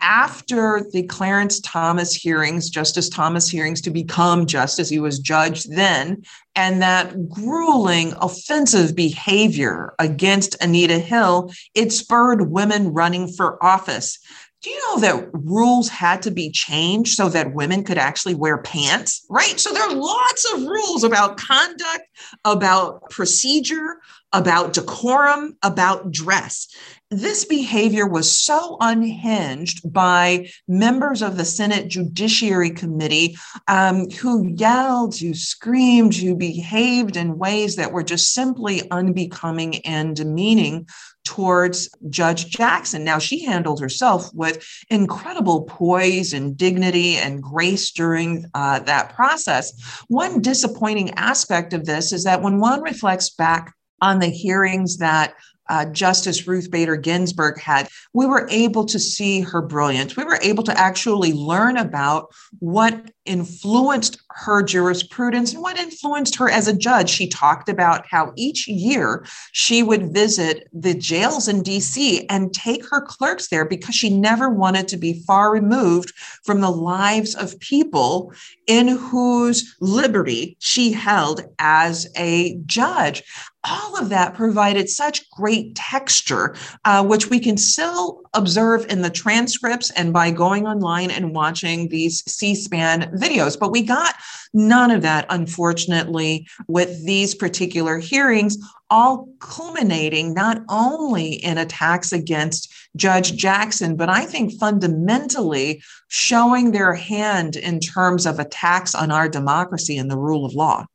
[0.00, 6.22] after the Clarence Thomas hearings, Justice Thomas hearings to become justice, he was judged then,
[6.54, 14.18] and that grueling offensive behavior against Anita Hill, it spurred women running for office.
[14.62, 18.58] Do you know that rules had to be changed so that women could actually wear
[18.58, 19.24] pants?
[19.30, 19.58] Right.
[19.58, 22.04] So there are lots of rules about conduct,
[22.44, 23.96] about procedure,
[24.32, 26.68] about decorum, about dress
[27.10, 35.16] this behavior was so unhinged by members of the Senate Judiciary Committee um, who yelled,
[35.16, 40.86] who screamed, who behaved in ways that were just simply unbecoming and demeaning
[41.24, 43.04] towards Judge Jackson.
[43.04, 49.72] Now, she handled herself with incredible poise and dignity and grace during uh, that process.
[50.06, 55.34] One disappointing aspect of this is that when one reflects back on the hearings that
[55.70, 60.16] uh, Justice Ruth Bader Ginsburg had, we were able to see her brilliance.
[60.16, 66.50] We were able to actually learn about what influenced her jurisprudence and what influenced her
[66.50, 67.08] as a judge.
[67.08, 72.84] She talked about how each year she would visit the jails in DC and take
[72.90, 76.12] her clerks there because she never wanted to be far removed
[76.44, 78.32] from the lives of people
[78.66, 83.22] in whose liberty she held as a judge
[83.64, 89.10] all of that provided such great texture, uh, which we can still observe in the
[89.10, 93.58] transcripts and by going online and watching these C SPAN videos.
[93.58, 94.14] But we got
[94.54, 98.56] none of that, unfortunately, with these particular hearings,
[98.88, 106.94] all culminating not only in attacks against Judge Jackson, but I think fundamentally showing their
[106.94, 110.86] hand in terms of attacks on our democracy and the rule of law.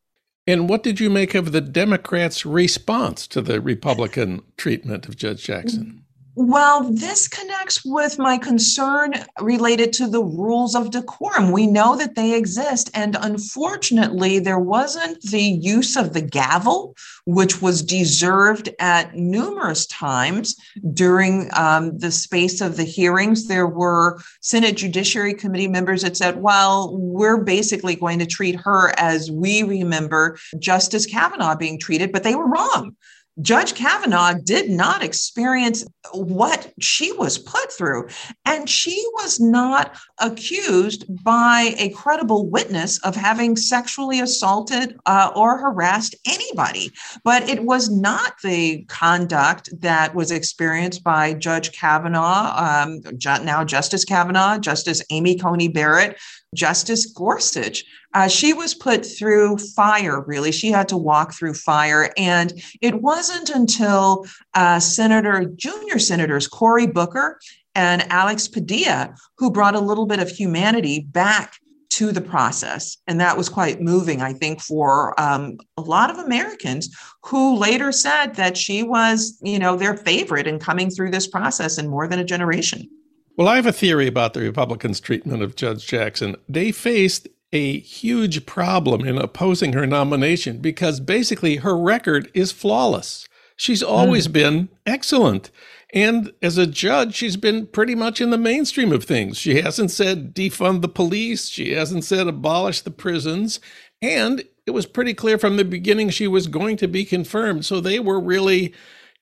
[0.47, 5.43] And what did you make of the Democrats' response to the Republican treatment of Judge
[5.43, 6.04] Jackson?
[6.37, 11.53] Well, this connects with my concern related to the rules of decorum.
[11.53, 12.91] We know that they exist.
[12.93, 20.57] And unfortunately, there wasn't the use of the gavel, which was deserved at numerous times
[20.93, 23.47] during um, the space of the hearings.
[23.47, 28.93] There were Senate Judiciary Committee members that said, well, we're basically going to treat her
[28.99, 32.97] as we remember Justice Kavanaugh being treated, but they were wrong.
[33.41, 38.07] Judge Kavanaugh did not experience what she was put through.
[38.45, 45.57] And she was not accused by a credible witness of having sexually assaulted uh, or
[45.57, 46.91] harassed anybody.
[47.23, 53.01] But it was not the conduct that was experienced by Judge Kavanaugh, um,
[53.43, 56.17] now Justice Kavanaugh, Justice Amy Coney Barrett,
[56.53, 57.83] Justice Gorsuch.
[58.13, 60.51] Uh, she was put through fire, really.
[60.51, 62.11] She had to walk through fire.
[62.17, 67.39] And it wasn't until uh, Senator, junior senators, Cory Booker
[67.75, 71.57] and Alex Padilla, who brought a little bit of humanity back
[71.89, 72.97] to the process.
[73.07, 77.91] And that was quite moving, I think, for um, a lot of Americans who later
[77.93, 82.07] said that she was, you know, their favorite in coming through this process in more
[82.07, 82.89] than a generation.
[83.37, 86.37] Well, I have a theory about the Republicans' treatment of Judge Jackson.
[86.47, 93.27] They faced a huge problem in opposing her nomination because basically her record is flawless.
[93.57, 94.33] She's always mm.
[94.33, 95.51] been excellent.
[95.93, 99.37] And as a judge, she's been pretty much in the mainstream of things.
[99.37, 103.59] She hasn't said defund the police, she hasn't said abolish the prisons.
[104.01, 107.65] And it was pretty clear from the beginning she was going to be confirmed.
[107.65, 108.73] So they were really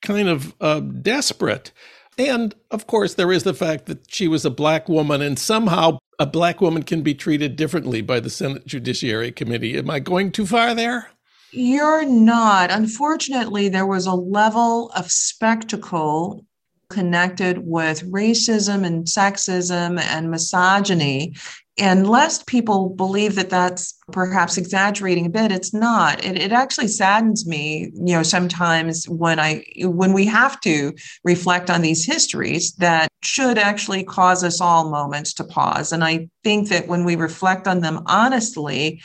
[0.02, 1.72] kind of uh, desperate.
[2.18, 5.98] And of course, there is the fact that she was a black woman, and somehow
[6.20, 9.78] a black woman can be treated differently by the Senate Judiciary Committee.
[9.78, 11.10] Am I going too far there?
[11.52, 12.72] You're not.
[12.72, 16.46] Unfortunately, there was a level of spectacle
[16.90, 21.36] connected with racism and sexism and misogyny
[21.78, 26.24] and lest people believe that that's perhaps exaggerating a bit it's not.
[26.24, 31.70] It, it actually saddens me you know sometimes when i when we have to reflect
[31.70, 35.92] on these histories that should actually cause us all moments to pause.
[35.92, 39.02] And i think that when we reflect on them honestly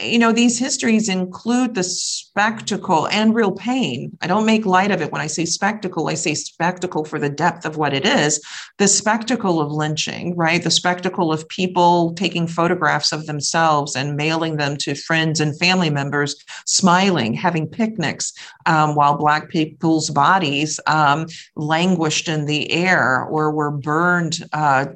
[0.00, 4.16] you know, these histories include the spectacle and real pain.
[4.20, 7.28] I don't make light of it when I say spectacle, I say spectacle for the
[7.28, 8.40] depth of what it is.
[8.78, 10.62] The spectacle of lynching, right?
[10.62, 15.90] The spectacle of people taking photographs of themselves and mailing them to friends and family
[15.90, 18.32] members, smiling, having picnics,
[18.66, 24.44] um, while Black people's bodies um, languished in the air or were burned.
[24.52, 24.86] Uh,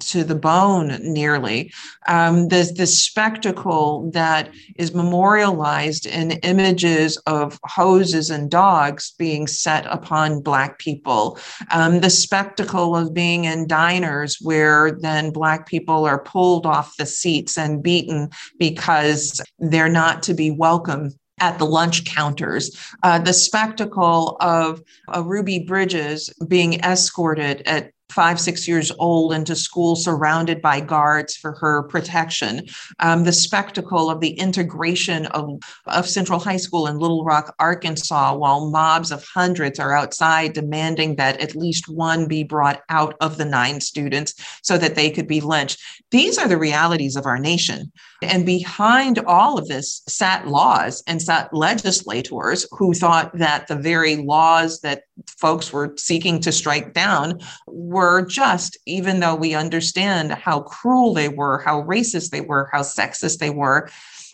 [0.00, 1.72] to the bone nearly.
[2.08, 10.42] Um, this spectacle that is memorialized in images of hoses and dogs being set upon
[10.42, 11.38] Black people.
[11.70, 17.06] Um, the spectacle of being in diners where then Black people are pulled off the
[17.06, 21.10] seats and beaten because they're not to be welcome
[21.40, 24.82] at the lunch counters, uh, the spectacle of
[25.14, 31.36] uh, Ruby Bridges being escorted at five, six years old into school surrounded by guards
[31.36, 32.66] for her protection.
[32.98, 38.34] Um, the spectacle of the integration of, of Central High School in Little Rock, Arkansas,
[38.36, 43.36] while mobs of hundreds are outside demanding that at least one be brought out of
[43.36, 45.80] the nine students so that they could be lynched.
[46.10, 47.92] These are the realities of our nation.
[48.22, 54.16] And behind all of this sat laws and sat legislators who thought that the very
[54.16, 55.04] laws that
[55.38, 61.28] folks were seeking to strike down were just, even though we understand how cruel they
[61.28, 63.88] were, how racist they were, how sexist they were.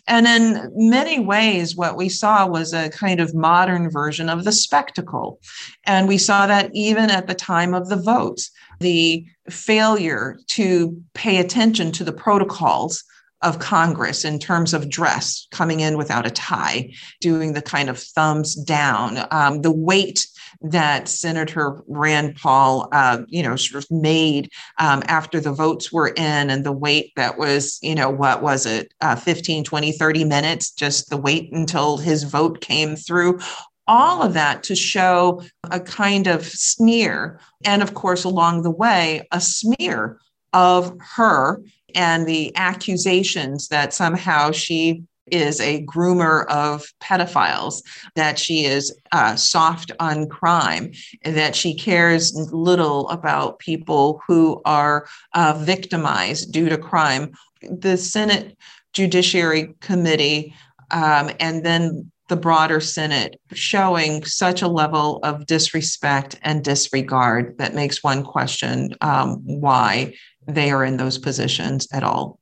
[0.08, 4.52] And in many ways, what we saw was a kind of modern version of the
[4.52, 5.40] spectacle.
[5.84, 11.38] And we saw that even at the time of the votes, the failure to pay
[11.38, 13.02] attention to the protocols
[13.42, 17.98] of Congress in terms of dress, coming in without a tie, doing the kind of
[17.98, 20.26] thumbs down, um, the weight
[20.62, 26.08] that Senator Rand Paul, uh, you know, sort of made um, after the votes were
[26.08, 30.24] in and the wait that was, you know, what was it, uh, 15, 20, 30
[30.24, 33.38] minutes, just the wait until his vote came through
[33.86, 37.38] all of that to show a kind of sneer.
[37.64, 40.18] And of course, along the way, a smear
[40.52, 41.62] of her
[41.96, 47.82] and the accusations that somehow she is a groomer of pedophiles,
[48.14, 50.92] that she is uh, soft on crime,
[51.24, 57.32] that she cares little about people who are uh, victimized due to crime.
[57.62, 58.56] The Senate
[58.92, 60.54] Judiciary Committee
[60.92, 67.74] um, and then the broader Senate showing such a level of disrespect and disregard that
[67.74, 70.12] makes one question um, why
[70.46, 72.38] they are in those positions at all.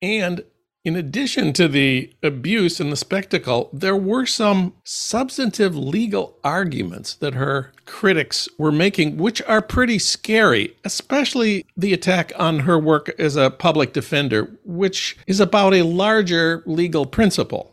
[0.00, 0.44] And
[0.84, 7.34] in addition to the abuse and the spectacle, there were some substantive legal arguments that
[7.34, 13.36] her critics were making, which are pretty scary, especially the attack on her work as
[13.36, 17.71] a public defender, which is about a larger legal principle.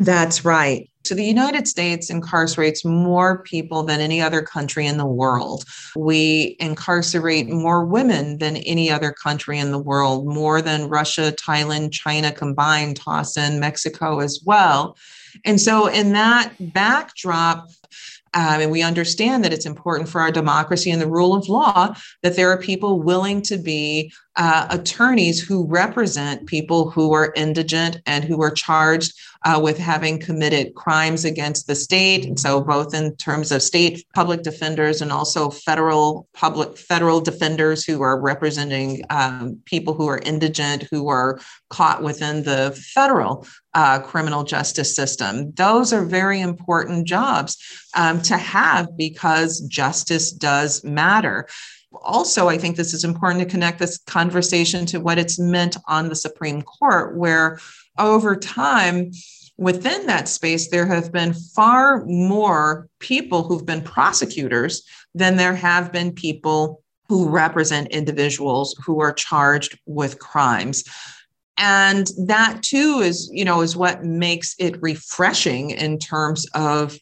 [0.00, 0.90] That's right.
[1.04, 5.64] So the United States incarcerates more people than any other country in the world.
[5.94, 11.92] We incarcerate more women than any other country in the world, more than Russia, Thailand,
[11.92, 14.96] China combined, toss in Mexico as well.
[15.44, 17.68] And so, in that backdrop,
[18.32, 21.94] um, and we understand that it's important for our democracy and the rule of law
[22.22, 28.00] that there are people willing to be uh, attorneys who represent people who are indigent
[28.06, 29.12] and who are charged
[29.44, 32.24] uh, with having committed crimes against the state.
[32.24, 37.84] And so, both in terms of state public defenders and also federal public federal defenders
[37.84, 43.98] who are representing um, people who are indigent, who are caught within the federal uh,
[44.00, 45.52] criminal justice system.
[45.52, 47.58] Those are very important jobs
[47.94, 51.46] um, to have because justice does matter
[51.92, 56.08] also, I think this is important to connect this conversation to what it's meant on
[56.08, 57.58] the Supreme Court, where
[57.98, 59.10] over time,
[59.58, 64.82] within that space, there have been far more people who've been prosecutors
[65.14, 70.84] than there have been people who represent individuals who are charged with crimes.
[71.58, 76.96] And that too is you know is what makes it refreshing in terms of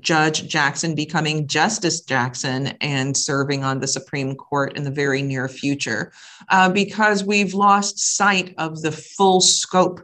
[0.00, 5.48] judge jackson becoming justice jackson and serving on the supreme court in the very near
[5.48, 6.12] future
[6.50, 10.00] uh, because we've lost sight of the full scope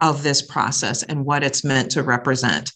[0.00, 2.72] of this process and what it's meant to represent.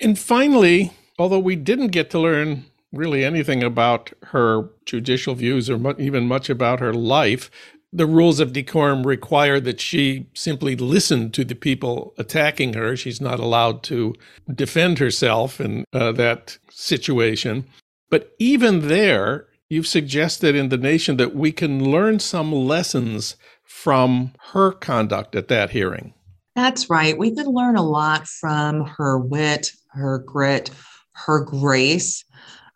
[0.00, 6.00] And finally, although we didn't get to learn really anything about her judicial views or
[6.00, 7.50] even much about her life,
[7.94, 12.96] the rules of decorum require that she simply listen to the people attacking her.
[12.96, 14.14] She's not allowed to
[14.52, 17.66] defend herself in uh, that situation.
[18.10, 24.32] But even there, you've suggested in The Nation that we can learn some lessons from
[24.52, 26.14] her conduct at that hearing.
[26.56, 27.16] That's right.
[27.16, 30.70] We could learn a lot from her wit, her grit,
[31.12, 32.24] her grace,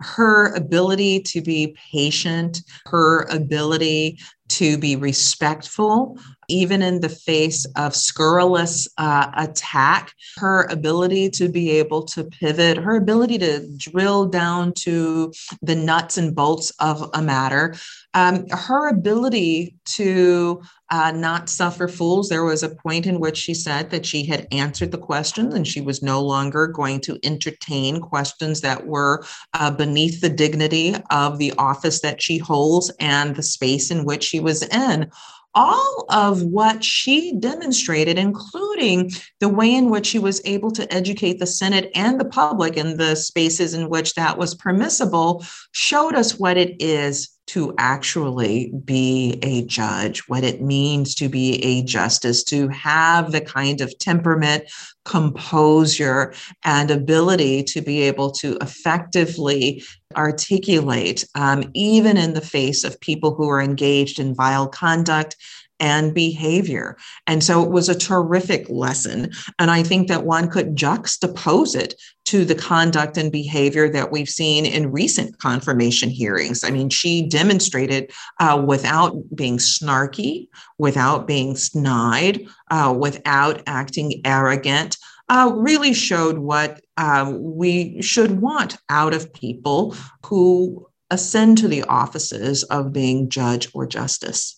[0.00, 4.18] her ability to be patient, her ability
[4.48, 6.18] to be respectful,
[6.48, 12.78] even in the face of scurrilous uh, attack, her ability to be able to pivot,
[12.78, 15.32] her ability to drill down to
[15.62, 17.74] the nuts and bolts of a matter,
[18.14, 22.28] um, her ability to uh, not suffer fools.
[22.28, 25.68] There was a point in which she said that she had answered the questions and
[25.68, 31.38] she was no longer going to entertain questions that were uh, beneath the dignity of
[31.38, 35.10] the office that she holds and the space in which she was in
[35.58, 41.40] all of what she demonstrated, including the way in which she was able to educate
[41.40, 46.38] the Senate and the public in the spaces in which that was permissible, showed us
[46.38, 52.44] what it is to actually be a judge, what it means to be a justice,
[52.44, 54.64] to have the kind of temperament,
[55.08, 56.32] composure,
[56.64, 59.82] and ability to be able to effectively
[60.16, 65.34] articulate, um, even in the face of people who are engaged in vile conduct
[65.80, 66.96] and behavior.
[67.26, 69.30] And so it was a terrific lesson.
[69.58, 71.94] And I think that one could juxtapose it
[72.26, 76.62] to the conduct and behavior that we've seen in recent confirmation hearings.
[76.62, 84.98] I mean, she demonstrated uh, without being snarky, without being snide, uh, without acting arrogant.
[85.30, 91.82] Uh, really showed what uh, we should want out of people who ascend to the
[91.84, 94.57] offices of being judge or justice.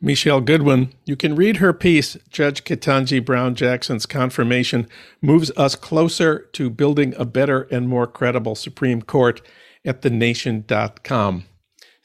[0.00, 0.92] Michele Goodwin.
[1.04, 4.88] You can read her piece, Judge Ketanji Brown Jackson's Confirmation
[5.20, 9.40] Moves Us Closer to Building a Better and More Credible Supreme Court
[9.84, 11.44] at thenation.com.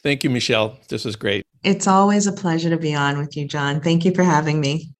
[0.02, 0.78] Thank you, Michele.
[0.88, 1.46] This is great.
[1.62, 3.80] It's always a pleasure to be on with you, Jon.
[3.80, 4.94] Thank you for having me.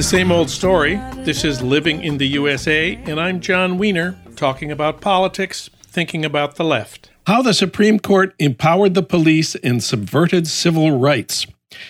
[0.00, 0.96] The same old story.
[1.26, 6.56] This is Living in the USA, and I'm Jon Wiener, talking about politics, thinking about
[6.56, 7.10] the left.
[7.26, 11.46] How the Supreme Court empowered the police and subverted civil rights.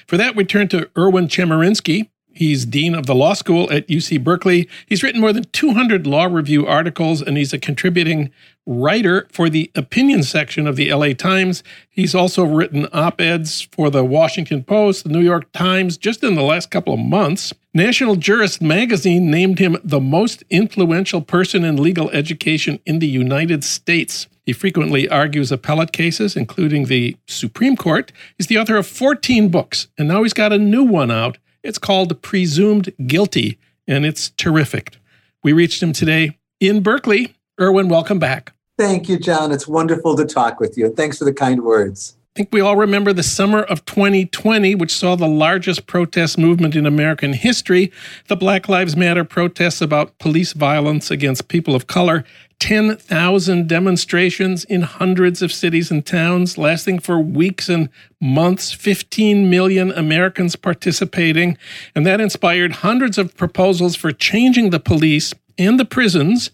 [0.08, 2.10] For that, we turn to Erwin Chemerinsky.
[2.32, 4.68] He's dean of the law school at UC Berkeley.
[4.86, 8.30] He's written more than 200 law review articles, and he's a contributing
[8.66, 11.64] writer for the opinion section of the LA Times.
[11.88, 16.34] He's also written op eds for the Washington Post, the New York Times, just in
[16.34, 17.52] the last couple of months.
[17.74, 23.64] National Jurist magazine named him the most influential person in legal education in the United
[23.64, 24.28] States.
[24.44, 28.12] He frequently argues appellate cases, including the Supreme Court.
[28.36, 31.38] He's the author of 14 books, and now he's got a new one out.
[31.62, 34.96] It's called Presumed Guilty, and it's terrific.
[35.44, 37.34] We reached him today in Berkeley.
[37.60, 38.54] Erwin, welcome back.
[38.78, 39.52] Thank you, Jon.
[39.52, 40.94] It's wonderful to talk with you.
[40.94, 42.16] Thanks for the kind words.
[42.34, 46.74] I think we all remember the summer of 2020, which saw the largest protest movement
[46.74, 47.92] in American history
[48.28, 52.24] the Black Lives Matter protests about police violence against people of color.
[52.60, 57.88] 10,000 demonstrations in hundreds of cities and towns, lasting for weeks and
[58.20, 61.58] months, 15 million Americans participating.
[61.94, 66.50] And that inspired hundreds of proposals for changing the police and the prisons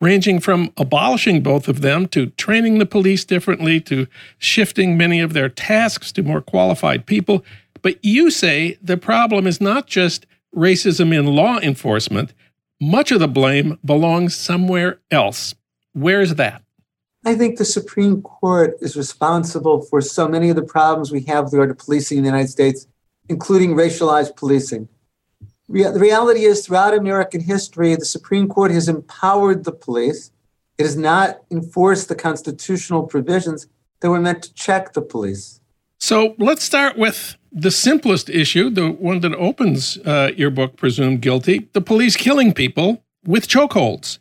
[0.00, 4.06] ranging from abolishing both of them to training the police differently to
[4.38, 7.44] shifting many of their tasks to more qualified people.
[7.82, 12.32] But you say the problem is not just racism in law enforcement,
[12.80, 15.54] much of the blame belongs somewhere else.
[15.92, 16.62] Where's that?
[17.24, 21.44] I think the Supreme Court is responsible for so many of the problems we have
[21.44, 22.86] with regard to policing in the United States,
[23.28, 24.88] including racialized policing
[25.70, 30.32] the reality is, throughout American history, the Supreme Court has empowered the police.
[30.78, 33.68] It has not enforced the constitutional provisions
[34.00, 35.60] that were meant to check the police.
[35.98, 41.20] So let's start with the simplest issue, the one that opens uh, your book, Presumed
[41.20, 44.18] Guilty the police killing people with chokeholds.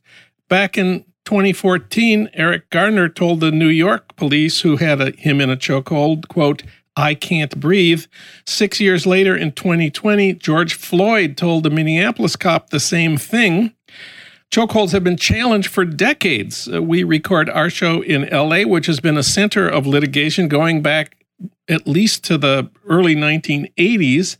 [0.47, 5.49] Back in 2014, Eric Garner told the New York police who had a, him in
[5.49, 6.63] a chokehold, quote,
[6.95, 8.05] I Can't Breathe.
[8.45, 13.73] Six years later, in 2020, George Floyd told a Minneapolis cop the same thing.
[14.51, 16.67] Chokeholds have been challenged for decades.
[16.67, 20.81] Uh, we record our show in LA, which has been a center of litigation going
[20.81, 21.18] back
[21.69, 24.37] at least to the early 1980s.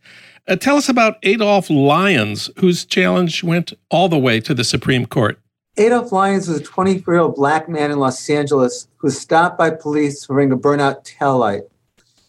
[0.47, 5.05] Uh, tell us about Adolph Lyons, whose challenge went all the way to the Supreme
[5.05, 5.39] Court.
[5.77, 9.57] Adolph Lyons was a 24 year old black man in Los Angeles who was stopped
[9.57, 11.61] by police wearing a burnout taillight.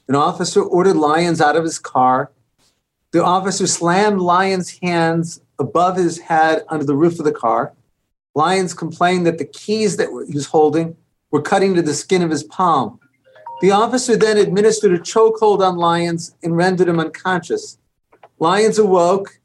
[0.07, 2.31] An officer ordered Lyons out of his car,
[3.13, 7.73] The officer slammed Lyons' hands above his head under the roof of the car.
[8.35, 10.97] Lyons complained that the keys that he was holding
[11.31, 13.01] were cutting to the skin of his palm.
[13.61, 17.79] The officer then administered a chokehold on Lyons and rendered him unconscious.
[18.39, 19.39] Lyons awoke,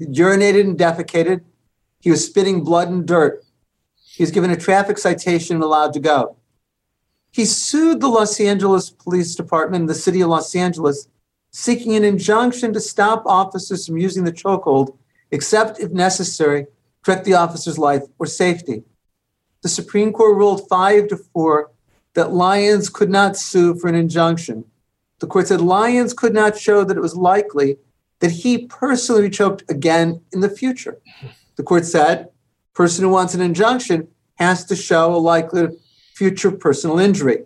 [0.00, 1.40] urinated and defecated.
[2.00, 3.42] He was spitting blood and dirt.
[3.96, 6.36] He was given a traffic citation and allowed to go.
[7.32, 11.08] He sued the Los Angeles Police Department and the city of Los Angeles,
[11.50, 14.96] seeking an injunction to stop officers from using the chokehold,
[15.32, 16.70] except if necessary, to
[17.02, 18.84] protect the officer's life or safety.
[19.62, 21.72] The Supreme Court ruled five to four
[22.16, 24.64] that Lyons could not sue for an injunction.
[25.20, 27.76] The court said Lyons could not show that it was likely
[28.20, 30.98] that he personally choked again in the future.
[31.56, 32.30] The court said,
[32.72, 35.76] person who wants an injunction has to show a of
[36.14, 37.44] future personal injury.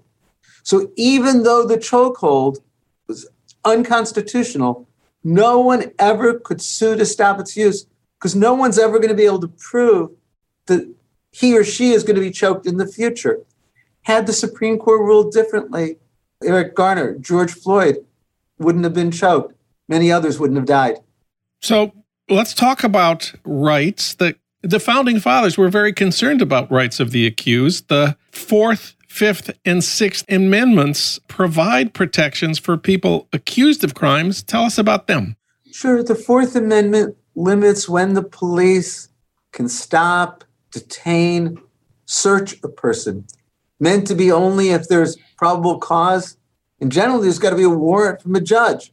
[0.63, 2.59] So even though the chokehold
[3.09, 3.29] was
[3.65, 4.89] unconstitutional,
[5.25, 7.87] no one ever could sue to stop its use
[8.19, 10.11] because no one's ever going to be able to prove
[10.67, 10.95] that
[11.33, 13.41] he or she is going to be choked in the future.
[14.03, 15.99] Had the Supreme Court ruled differently,
[16.43, 18.05] Eric Garner, George Floyd
[18.59, 19.55] wouldn't have been choked.
[19.89, 20.99] Many others wouldn't have died.
[21.61, 21.93] So
[22.29, 24.15] let's talk about rights.
[24.15, 27.89] The, the founding fathers were very concerned about rights of the accused.
[27.89, 34.43] The Fourth, Fifth, and Sixth Amendments provide protections for people accused of crimes.
[34.43, 35.37] Tell us about them.
[35.73, 36.03] Sure.
[36.03, 39.09] The Fourth Amendment limits when the police
[39.53, 41.61] can stop, detain,
[42.07, 43.27] search a person
[43.81, 46.37] meant to be only if there's probable cause.
[46.81, 48.93] And generally, there's got to be a warrant from a judge.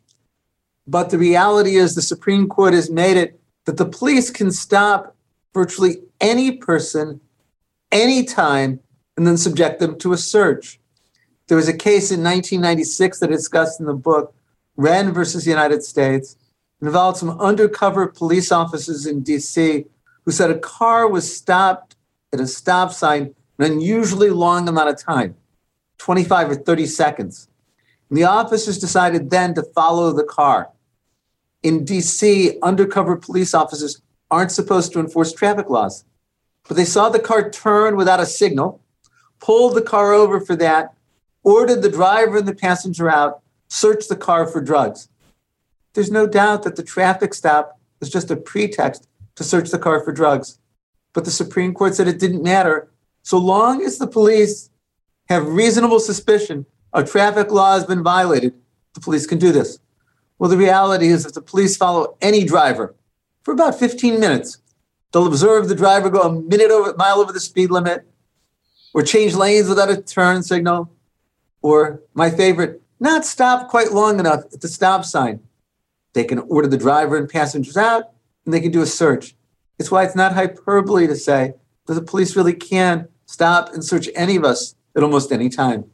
[0.87, 5.15] But the reality is, the Supreme Court has made it that the police can stop
[5.53, 7.19] virtually any person,
[7.91, 8.79] anytime,
[9.17, 10.79] and then subject them to a search.
[11.47, 14.33] There was a case in 1996 that I discussed in the book,
[14.77, 16.35] Whren versus the United States.
[16.81, 19.87] Involved some undercover police officers in DC
[20.23, 21.95] who said a car was stopped
[22.31, 25.35] at a stop sign an unusually long amount of time
[25.97, 27.47] 25 or 30 seconds.
[28.09, 30.69] And the officers decided then to follow the car.
[31.63, 36.05] In DC, undercover police officers aren't supposed to enforce traffic laws.
[36.67, 38.81] But they saw the car turn without a signal,
[39.39, 40.93] pulled the car over for that,
[41.43, 45.09] ordered the driver and the passenger out, searched the car for drugs.
[45.93, 50.03] There's no doubt that the traffic stop was just a pretext to search the car
[50.03, 50.59] for drugs.
[51.13, 52.89] But the Supreme Court said it didn't matter
[53.27, 54.69] so long as the police
[55.27, 58.53] have reasonable suspicion a traffic law has been violated,
[58.93, 59.79] the police can do this.
[60.39, 62.95] Well, the reality is if the police follow any driver
[63.43, 64.59] for about 15 minutes,
[65.11, 68.07] they'll observe the driver go a minute over mile over the speed limit,
[68.93, 70.89] or change lanes without a turn signal,
[71.61, 75.41] or my favorite, not stop quite long enough at the stop sign.
[76.13, 78.05] They can order the driver and passengers out,
[78.45, 79.35] and they can do a search.
[79.77, 81.55] It's why it's not hyperbole to say
[81.87, 85.85] that the police really can stop and search any of us at almost any time.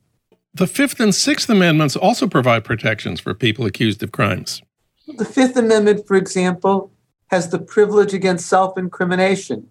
[0.54, 4.62] The Fifth and Sixth Amendments also provide protections for people accused of crimes.
[5.08, 6.92] The Fifth Amendment, for example,
[7.28, 9.68] has the privilege against self incrimination.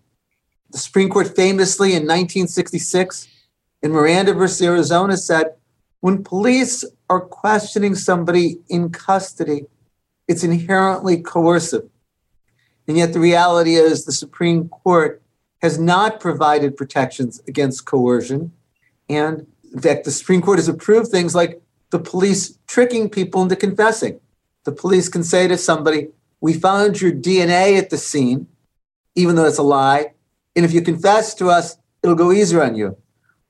[0.70, 3.28] The Supreme Court famously in 1966
[3.82, 5.54] in Miranda versus Arizona said
[6.00, 9.66] when police are questioning somebody in custody,
[10.26, 11.88] it's inherently coercive.
[12.88, 15.21] And yet the reality is the Supreme Court
[15.62, 18.52] has not provided protections against coercion.
[19.08, 23.56] And in fact, the Supreme Court has approved things like the police tricking people into
[23.56, 24.20] confessing.
[24.64, 26.08] The police can say to somebody,
[26.40, 28.48] We found your DNA at the scene,
[29.14, 30.12] even though it's a lie.
[30.56, 32.96] And if you confess to us, it'll go easier on you.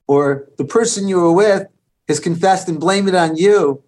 [0.06, 1.66] Or the person you were with
[2.08, 3.82] has confessed and blamed it on you.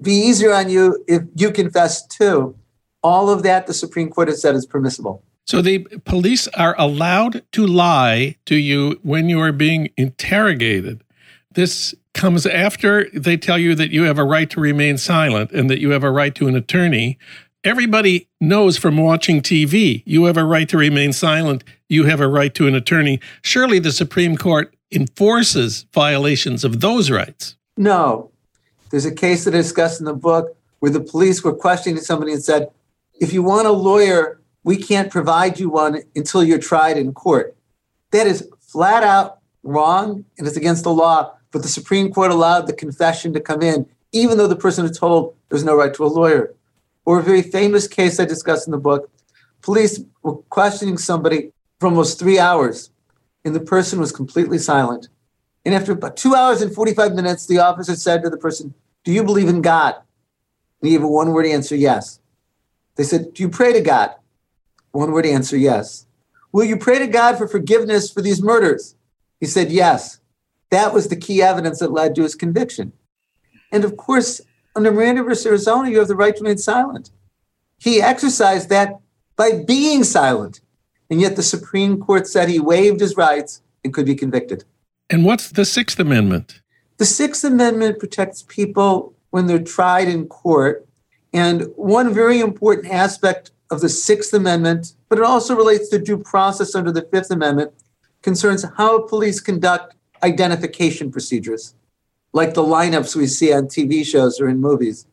[0.00, 2.56] Be easier on you if you confess too.
[3.02, 5.22] All of that, the Supreme Court has said is permissible.
[5.46, 11.04] So the police are allowed to lie to you when you are being interrogated.
[11.52, 15.70] This comes after they tell you that you have a right to remain silent and
[15.70, 17.16] that you have a right to an attorney.
[17.62, 22.28] Everybody knows from watching TV, you have a right to remain silent, you have a
[22.28, 23.20] right to an attorney.
[23.42, 27.56] Surely the Supreme Court enforces violations of those rights.
[27.76, 28.30] No.
[28.90, 32.32] There's a case that I discussed in the book where the police were questioning somebody
[32.32, 32.70] and said,
[33.20, 37.56] if you want a lawyer, we can't provide you one until you're tried in court.
[38.10, 41.34] That is flat out wrong and it's against the law.
[41.52, 44.98] But the Supreme Court allowed the confession to come in, even though the person was
[44.98, 46.52] told there's no right to a lawyer.
[47.04, 49.08] Or a very famous case I discussed in the book
[49.62, 52.90] police were questioning somebody for almost three hours,
[53.44, 55.08] and the person was completely silent.
[55.64, 59.12] And after about two hours and 45 minutes, the officer said to the person, Do
[59.12, 59.94] you believe in God?
[60.80, 62.20] And he gave a one word answer, yes.
[62.96, 64.14] They said, Do you pray to God?
[64.96, 66.06] One word answer, yes.
[66.52, 68.94] Will you pray to God for forgiveness for these murders?
[69.40, 70.20] He said, Yes.
[70.70, 72.92] That was the key evidence that led to his conviction.
[73.70, 74.40] And of course,
[74.74, 77.10] under Miranda versus Arizona, you have the right to remain silent.
[77.78, 78.98] He exercised that
[79.36, 80.60] by being silent.
[81.10, 84.64] And yet the Supreme Court said he waived his rights and could be convicted.
[85.10, 86.62] And what's the Sixth Amendment?
[86.96, 90.88] The Sixth Amendment protects people when they're tried in court.
[91.32, 96.18] And one very important aspect of the Sixth Amendment, but it also relates to due
[96.18, 97.72] process under the Fifth Amendment,
[98.22, 101.74] concerns how police conduct identification procedures,
[102.32, 105.06] like the lineups we see on TV shows or in movies.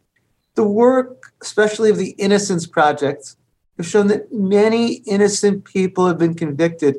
[0.56, 3.36] The work, especially of the Innocence Project,
[3.78, 6.98] have shown that many innocent people have been convicted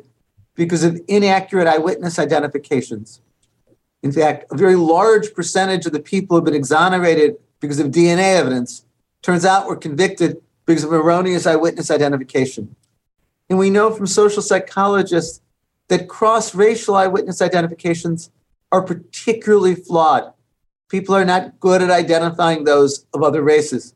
[0.55, 3.21] because of inaccurate eyewitness identifications.
[4.03, 7.87] In fact, a very large percentage of the people who have been exonerated because of
[7.87, 8.85] DNA evidence
[9.21, 12.75] turns out were convicted because of erroneous eyewitness identification.
[13.49, 15.41] And we know from social psychologists
[15.87, 18.31] that cross racial eyewitness identifications
[18.71, 20.33] are particularly flawed.
[20.89, 23.93] People are not good at identifying those of other races.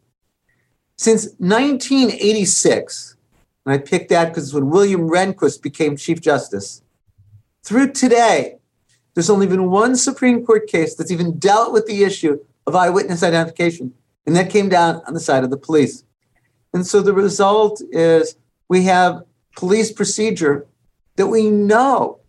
[0.98, 3.16] Since 1986,
[3.66, 6.82] and I picked that because when William Rehnquist became Chief Justice,
[7.64, 8.58] through today,
[9.14, 13.24] there's only been one Supreme Court case that's even dealt with the issue of eyewitness
[13.24, 13.94] identification,
[14.26, 16.04] and that came down on the side of the police.
[16.74, 18.36] And so the result is
[18.68, 19.24] we have
[19.56, 20.68] police procedure
[21.16, 22.20] that we know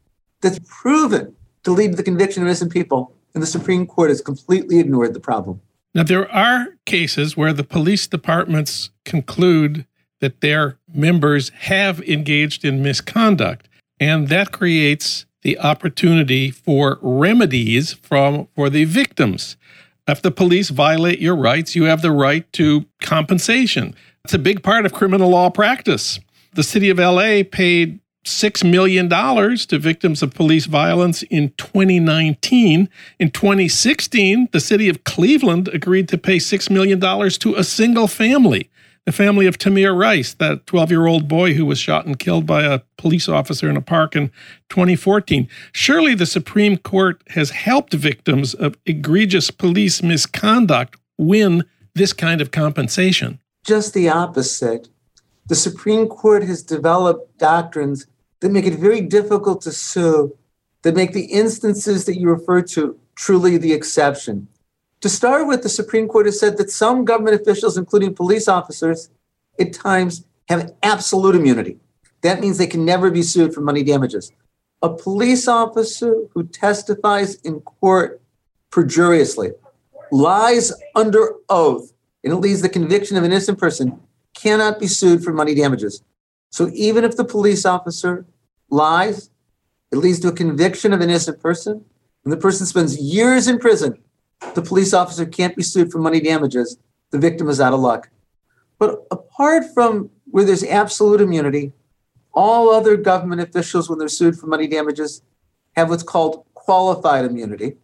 [0.40, 4.20] that's proven to lead to the conviction of innocent people, and the Supreme Court has
[4.20, 5.60] completely ignored the problem.
[5.94, 9.86] Now, there are cases where the police departments conclude
[10.20, 13.68] that their members have engaged in misconduct,
[13.98, 19.56] and that creates the opportunity for remedies from for the victims.
[20.06, 23.94] If the police violate your rights, you have the right to compensation.
[24.24, 26.20] It's a big part of criminal law practice.
[26.54, 32.88] The city of LA paid $6 million to victims of police violence in 2019.
[33.18, 38.70] In 2016, the city of Cleveland agreed to pay $6 million to a single family,
[39.06, 42.46] the family of Tamir Rice, that 12 year old boy who was shot and killed
[42.46, 44.28] by a police officer in a park in
[44.68, 45.48] 2014.
[45.72, 51.64] Surely the Supreme Court has helped victims of egregious police misconduct win
[51.94, 53.39] this kind of compensation.
[53.64, 54.88] Just the opposite
[55.46, 58.06] the Supreme Court has developed doctrines
[58.38, 60.36] that make it very difficult to sue,
[60.82, 64.46] that make the instances that you refer to truly the exception.
[65.00, 69.10] To start with, the Supreme Court has said that some government officials, including police officers,
[69.58, 71.78] at times have absolute immunity.
[72.22, 74.30] That means they can never be sued for money damages.
[74.82, 78.20] A police officer who testifies in court
[78.70, 79.50] perjuriously,
[80.12, 81.92] lies under oath,
[82.24, 84.00] and it leads to the conviction of an innocent person
[84.34, 86.02] cannot be sued for money damages.
[86.50, 88.26] So even if the police officer
[88.70, 89.30] lies,
[89.92, 91.84] it leads to a conviction of an innocent person,
[92.24, 93.98] and the person spends years in prison.
[94.54, 96.78] The police officer can't be sued for money damages.
[97.10, 98.10] The victim is out of luck.
[98.78, 101.72] But apart from where there's absolute immunity,
[102.32, 105.22] all other government officials, when they're sued for money damages,
[105.76, 107.76] have what's called qualified immunity.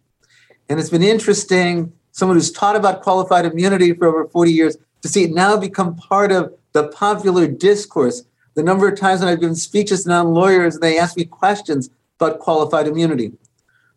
[0.69, 5.07] And it's been interesting, someone who's taught about qualified immunity for over 40 years, to
[5.07, 8.23] see it now become part of the popular discourse.
[8.55, 11.25] The number of times when I've given speeches to non lawyers and they ask me
[11.25, 13.33] questions about qualified immunity.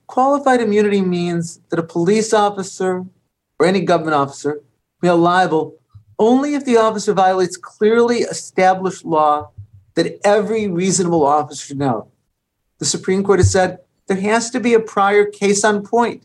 [0.07, 3.07] Qualified immunity means that a police officer
[3.59, 4.61] or any government officer
[5.01, 5.77] may be liable
[6.19, 9.51] only if the officer violates clearly established law
[9.95, 12.09] that every reasonable officer should know.
[12.81, 16.23] The Supreme Court has said there has to be a prior case on point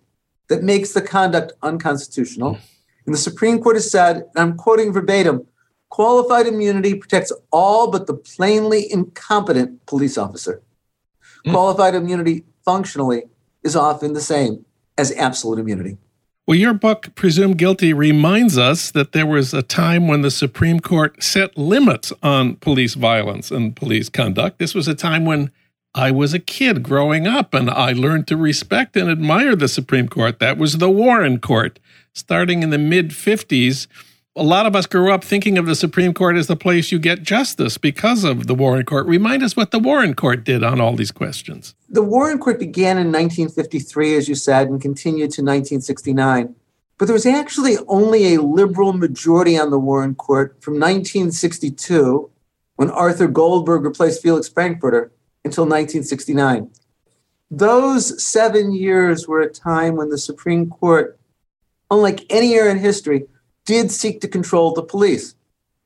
[0.48, 2.58] that makes the conduct unconstitutional.
[3.06, 5.46] And the Supreme Court has said, and I'm quoting verbatim,
[5.90, 10.62] qualified immunity protects all but the plainly incompetent police officer.
[11.46, 11.52] Mm.
[11.52, 13.24] Qualified immunity functionally
[13.64, 14.66] is often the same
[14.98, 15.98] as absolute immunity.
[16.48, 20.80] Well, your book, Presumed Guilty, reminds us that there was a time when the Supreme
[20.80, 24.60] Court set limits on police violence and police conduct.
[24.60, 25.52] This was a time when
[25.96, 30.10] I was a kid growing up and I learned to respect and admire the Supreme
[30.10, 30.40] Court.
[30.40, 31.80] That was the Warren Court
[32.16, 33.88] starting in the mid 50s,
[34.38, 37.00] a lot of us grew up thinking of the Supreme Court as the place you
[37.00, 39.06] get justice because of the Warren Court.
[39.06, 41.74] Remind us what the Warren Court did on all these questions.
[41.88, 46.54] The Warren Court began in 1953, as you said, and continued to 1969.
[46.98, 52.30] But there was actually only a liberal majority on the Warren Court from 1962,
[52.76, 55.14] when Arthur Goldberg replaced Felix Frankfurter,
[55.46, 56.70] until 1969.
[57.52, 61.18] Those seven years were a time when the Supreme Court
[61.92, 63.26] unlike any era in history,
[63.66, 65.36] did seek to control the police.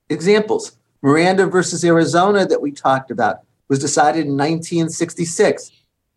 [0.10, 3.40] Examples Miranda versus Arizona, that we talked about,
[3.70, 5.72] was decided in 1966.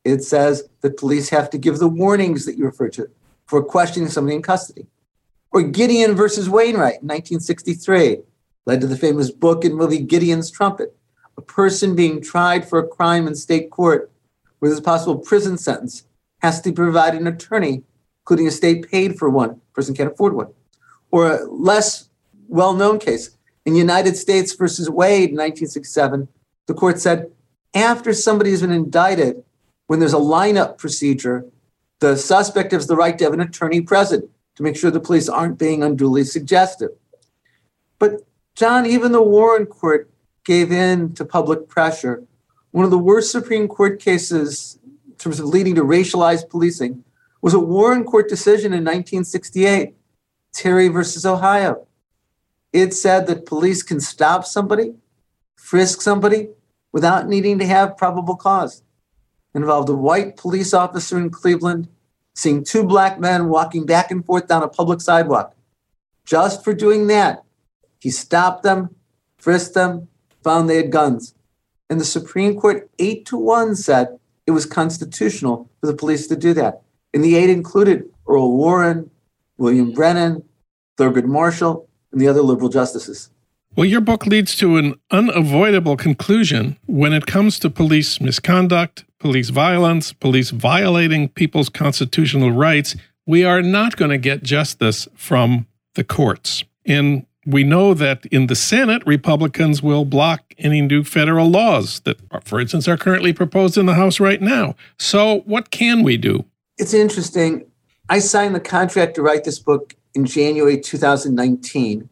[0.04, 3.08] It says that police have to give the warnings that you refer to
[3.46, 4.86] for questioning somebody in custody.
[5.52, 8.18] Or Gideon versus Wainwright in 1963
[8.66, 10.96] led to the famous book and movie Gideon's Trumpet.
[11.36, 14.12] A person being tried for a crime in state court
[14.68, 16.04] there's a possible prison sentence
[16.40, 17.82] has to provide an attorney,
[18.22, 19.60] including a state paid for one.
[19.74, 20.48] Person can't afford one.
[21.10, 22.08] Or a less
[22.48, 26.28] well-known case in United States versus Wade in 1967,
[26.66, 27.30] the court said
[27.74, 29.42] after somebody has been indicted,
[29.86, 31.44] when there's a lineup procedure,
[32.00, 35.28] the suspect has the right to have an attorney present to make sure the police
[35.28, 36.90] aren't being unduly suggestive.
[37.98, 40.11] But Jon, even the Warren Court
[40.44, 42.24] gave in to public pressure.
[42.70, 47.04] One of the worst Supreme Court cases in terms of leading to racialized policing
[47.40, 49.94] was a Warren Court decision in 1968,
[50.52, 51.86] Terry versus Ohio.
[52.72, 54.94] It said that police can stop somebody,
[55.56, 56.48] frisk somebody,
[56.92, 58.82] without needing to have probable cause.
[59.54, 61.88] It involved a white police officer in Cleveland
[62.34, 65.54] seeing two black men walking back and forth down a public sidewalk.
[66.24, 67.44] Just for doing that,
[67.98, 68.94] he stopped them,
[69.36, 70.08] frisked them,
[70.42, 71.34] found they had guns.
[71.90, 76.36] And the Supreme Court, eight to one, said it was constitutional for the police to
[76.36, 76.82] do that.
[77.12, 79.10] And the eight included Earl Warren,
[79.58, 80.42] William Brennan,
[80.96, 83.30] Thurgood Marshall, and the other liberal justices.
[83.74, 89.48] Well, your book leads to an unavoidable conclusion when it comes to police misconduct, police
[89.48, 92.96] violence, police violating people's constitutional rights.
[93.24, 96.64] We are not going to get justice from the courts.
[96.84, 102.18] And we know that in the Senate, Republicans will block any new federal laws that,
[102.44, 104.76] for instance, are currently proposed in the House right now.
[104.98, 106.44] So, what can we do?
[106.78, 107.66] It's interesting.
[108.08, 112.08] I signed the contract to write this book in January 2019.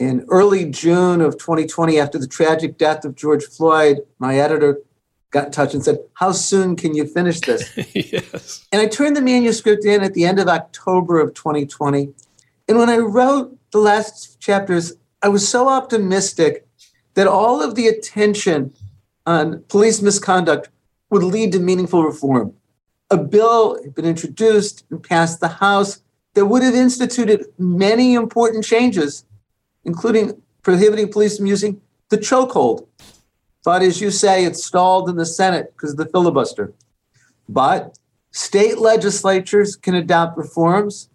[0.00, 4.78] In early June of 2020, after the tragic death of George Floyd, my editor
[5.30, 7.70] got in touch and said, How soon can you finish this?
[7.94, 8.66] yes.
[8.72, 12.12] And I turned the manuscript in at the end of October of 2020.
[12.66, 16.64] And when I wrote the last chapters, I was so optimistic
[17.14, 18.72] that all of the attention
[19.26, 20.68] on police misconduct
[21.10, 22.54] would lead to meaningful reform.
[23.10, 26.00] A bill had been introduced and passed the House
[26.34, 29.24] that would have instituted many important changes,
[29.84, 32.86] including prohibiting police from using the chokehold.
[33.64, 36.72] But as you say, it stalled in the Senate because of the filibuster.
[37.48, 37.98] But
[38.30, 41.08] state legislatures can adopt reforms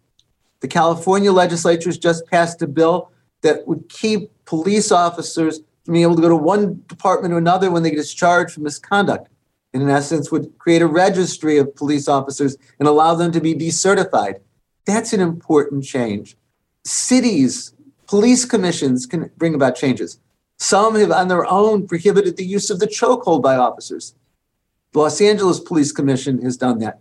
[0.62, 6.04] the California legislature has just passed a bill that would keep police officers from being
[6.04, 9.30] able to go to one department or another when they get discharged for misconduct.
[9.74, 13.54] And in essence, would create a registry of police officers and allow them to be
[13.54, 14.40] decertified.
[14.86, 16.36] That's an important change.
[16.84, 17.74] Cities,
[18.08, 20.20] police commissions can bring about changes.
[20.58, 24.16] Some have on their own prohibited the use of the chokehold by officers.
[24.92, 27.00] The Los Angeles Police Commission has done that.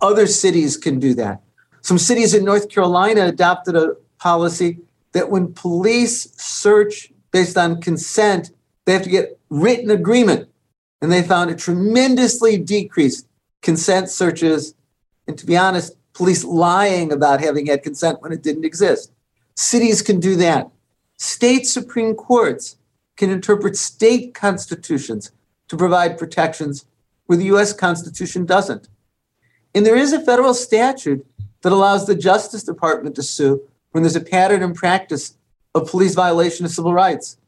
[0.00, 1.43] Other cities can do that.
[1.84, 4.78] Some cities in North Carolina adopted a policy
[5.12, 8.52] that when police search based on consent,
[8.86, 10.48] they have to get written agreement.
[11.02, 13.28] And they found it tremendously decreased
[13.60, 14.74] consent searches.
[15.26, 19.12] And to be honest, police lying about having had consent when it didn't exist.
[19.54, 20.70] Cities can do that.
[21.18, 22.76] State Supreme Courts
[23.18, 25.32] can interpret state constitutions
[25.68, 26.86] to provide protections
[27.26, 28.88] where the US Constitution doesn't.
[29.74, 31.26] And there is a federal statute
[31.64, 33.62] that allows the Justice Department to sue
[33.92, 35.34] when there's a pattern and practice
[35.74, 37.38] of police violation of civil rights.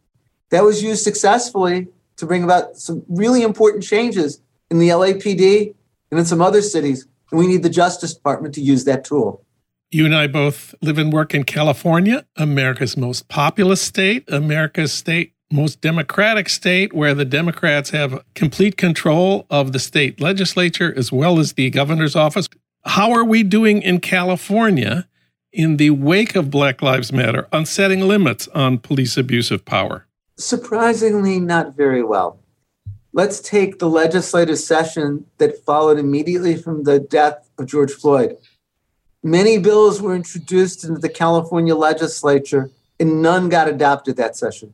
[0.50, 4.40] That was used successfully to bring about some really important changes
[4.70, 5.74] in the LAPD
[6.10, 7.06] and in some other cities.
[7.30, 9.44] And we need the Justice Department to use that tool.
[9.90, 15.34] You and I both live and work in California, America's most populous state, America's state
[15.52, 21.38] most democratic state where the Democrats have complete control of the state legislature as well
[21.38, 22.48] as the governor's office.
[22.86, 25.08] How are we doing in California
[25.52, 30.06] in the wake of Black Lives Matter on setting limits on police abuse of power?
[30.36, 32.38] Surprisingly, not very well.
[33.12, 38.36] Let's take the legislative session that followed immediately from the death of George Floyd.
[39.20, 42.70] Many bills were introduced into the California legislature,
[43.00, 44.72] and none got adopted that session.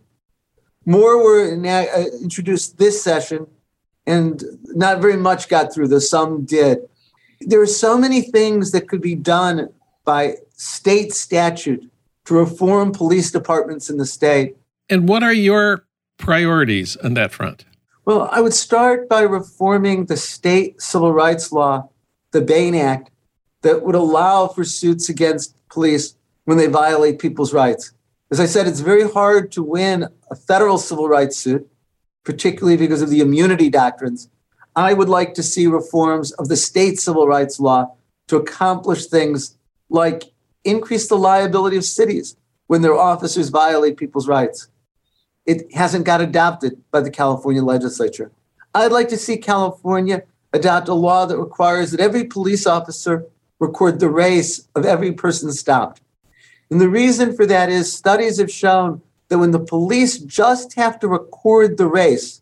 [0.85, 3.47] More were uh, introduced this session,
[4.07, 6.89] and not very much got through, though some did
[7.47, 9.68] there are so many things that could be done
[10.05, 11.90] by state statute
[12.24, 14.57] to reform police departments in the state.
[14.88, 15.86] And what are your
[16.18, 17.64] priorities on that front?
[18.05, 21.88] Well, I would start by reforming the state civil rights law,
[22.32, 23.11] the Bane Act,
[23.62, 27.93] that would allow for suits against police when they violate people's rights.
[28.30, 31.68] As I said, it's very hard to win a federal civil rights suit,
[32.24, 34.28] particularly because of the immunity doctrines.
[34.75, 37.95] I would like to see reforms of the state civil rights law
[38.29, 39.59] to accomplish things
[39.91, 40.25] like
[40.64, 44.68] increase the liability of cities when their officers violate people's rights.
[45.45, 48.31] It hasn't got adopted by the California legislature.
[48.75, 53.27] I'd like to see California adopt a law that requires that every police officer
[53.59, 56.01] record the race of every person stopped.
[56.70, 60.99] And the reason for that is studies have shown that when the police just have
[61.01, 62.41] to record the race,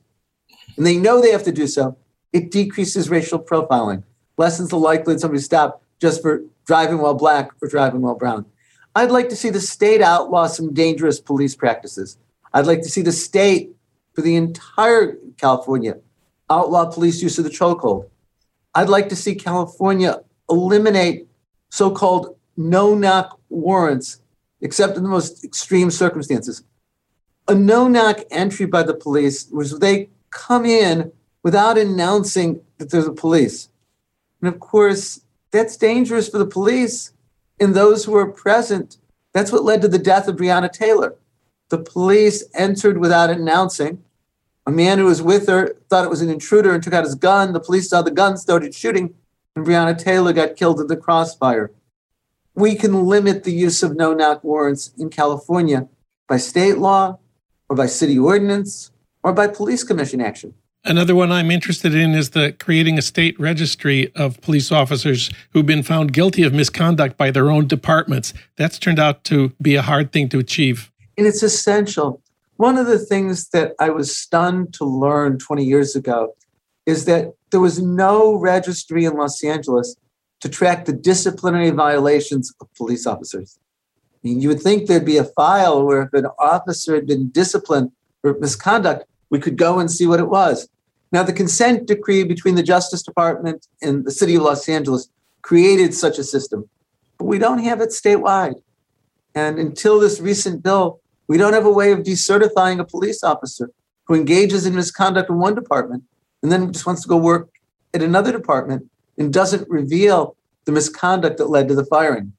[0.77, 1.97] and they know they have to do so,
[2.33, 4.03] it decreases racial profiling,
[4.37, 8.47] lessens the likelihood somebody stopped just for driving while black or driving while brown.
[8.95, 12.19] I'd like to see the state outlaw some dangerous police practices.
[12.53, 13.71] I'd like to see the state,
[14.15, 15.99] for the entire California,
[16.49, 18.09] outlaw police use of the chokehold.
[18.75, 21.29] I'd like to see California eliminate
[21.71, 24.21] so called no knock warrants,
[24.61, 26.65] except in the most extreme circumstances.
[27.49, 31.13] A no knock entry by the police was they come in
[31.43, 33.69] without announcing that there's a police.
[34.41, 35.21] And of course,
[35.51, 37.13] that's dangerous for the police
[37.59, 38.97] and those who are present.
[39.33, 41.17] That's what led to the death of Breonna Taylor.
[41.69, 44.03] The police entered without announcing.
[44.67, 47.15] A man who was with her thought it was an intruder and took out his
[47.15, 47.53] gun.
[47.53, 49.15] The police saw the gun, started shooting,
[49.55, 51.73] and Breonna Taylor got killed in the crossfire.
[52.55, 55.89] We can limit the use of no knock warrants in California
[56.29, 57.19] by state law
[57.69, 58.91] or by city ordinance
[59.23, 60.55] or by police commission action.
[60.85, 65.67] Another one I'm interested in is the creating a state registry of police officers who've
[65.67, 68.33] been found guilty of misconduct by their own departments.
[68.57, 70.91] That's turned out to be a hard thing to achieve.
[71.19, 72.23] And it's essential.
[72.57, 76.35] One of the things that I was stunned to learn 20 years ago
[76.87, 79.97] is that there was no registry in Los Angeles
[80.41, 83.59] to track the disciplinary violations of police officers.
[83.97, 87.29] I mean, you would think there'd be a file where if an officer had been
[87.29, 90.69] disciplined for misconduct, we could go and see what it was.
[91.13, 95.09] Now, the consent decree between the Justice Department and the city of Los Angeles
[95.43, 96.69] created such a system,
[97.19, 98.61] but we don't have it statewide.
[99.35, 103.71] And until this recent bill, we don't have a way of decertifying a police officer
[104.05, 106.05] who engages in misconduct in one department
[106.43, 107.49] and then just wants to go work
[107.95, 112.33] at another department and doesn't reveal the misconduct that led to the firing.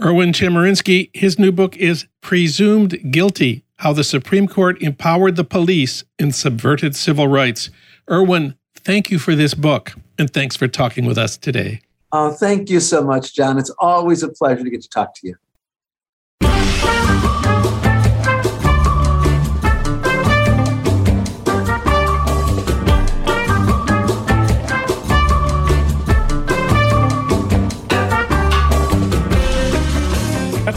[0.00, 6.02] Erwin Chemerinsky, his new book is Presumed Guilty How the Supreme Court Empowered the Police
[6.18, 7.70] and Subverted Civil Rights.
[8.10, 11.82] Erwin, thank you for this book, and thanks for talking with us today.
[12.10, 13.56] Oh, thank you so much, Jon.
[13.56, 15.36] It's always a pleasure to get to talk to you.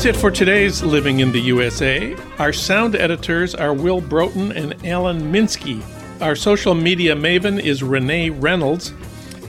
[0.01, 2.17] That's it for today's Living in the USA.
[2.39, 5.83] Our sound editors are Will Broughton and Alan Minsky.
[6.19, 8.93] Our social media maven is Renee Reynolds.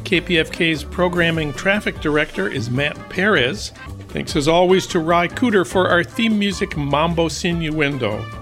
[0.04, 3.72] KPFK's programming traffic director is Matt Perez.
[4.08, 8.41] Thanks as always to Ry Cooder for our theme music Mambo Sinuendo.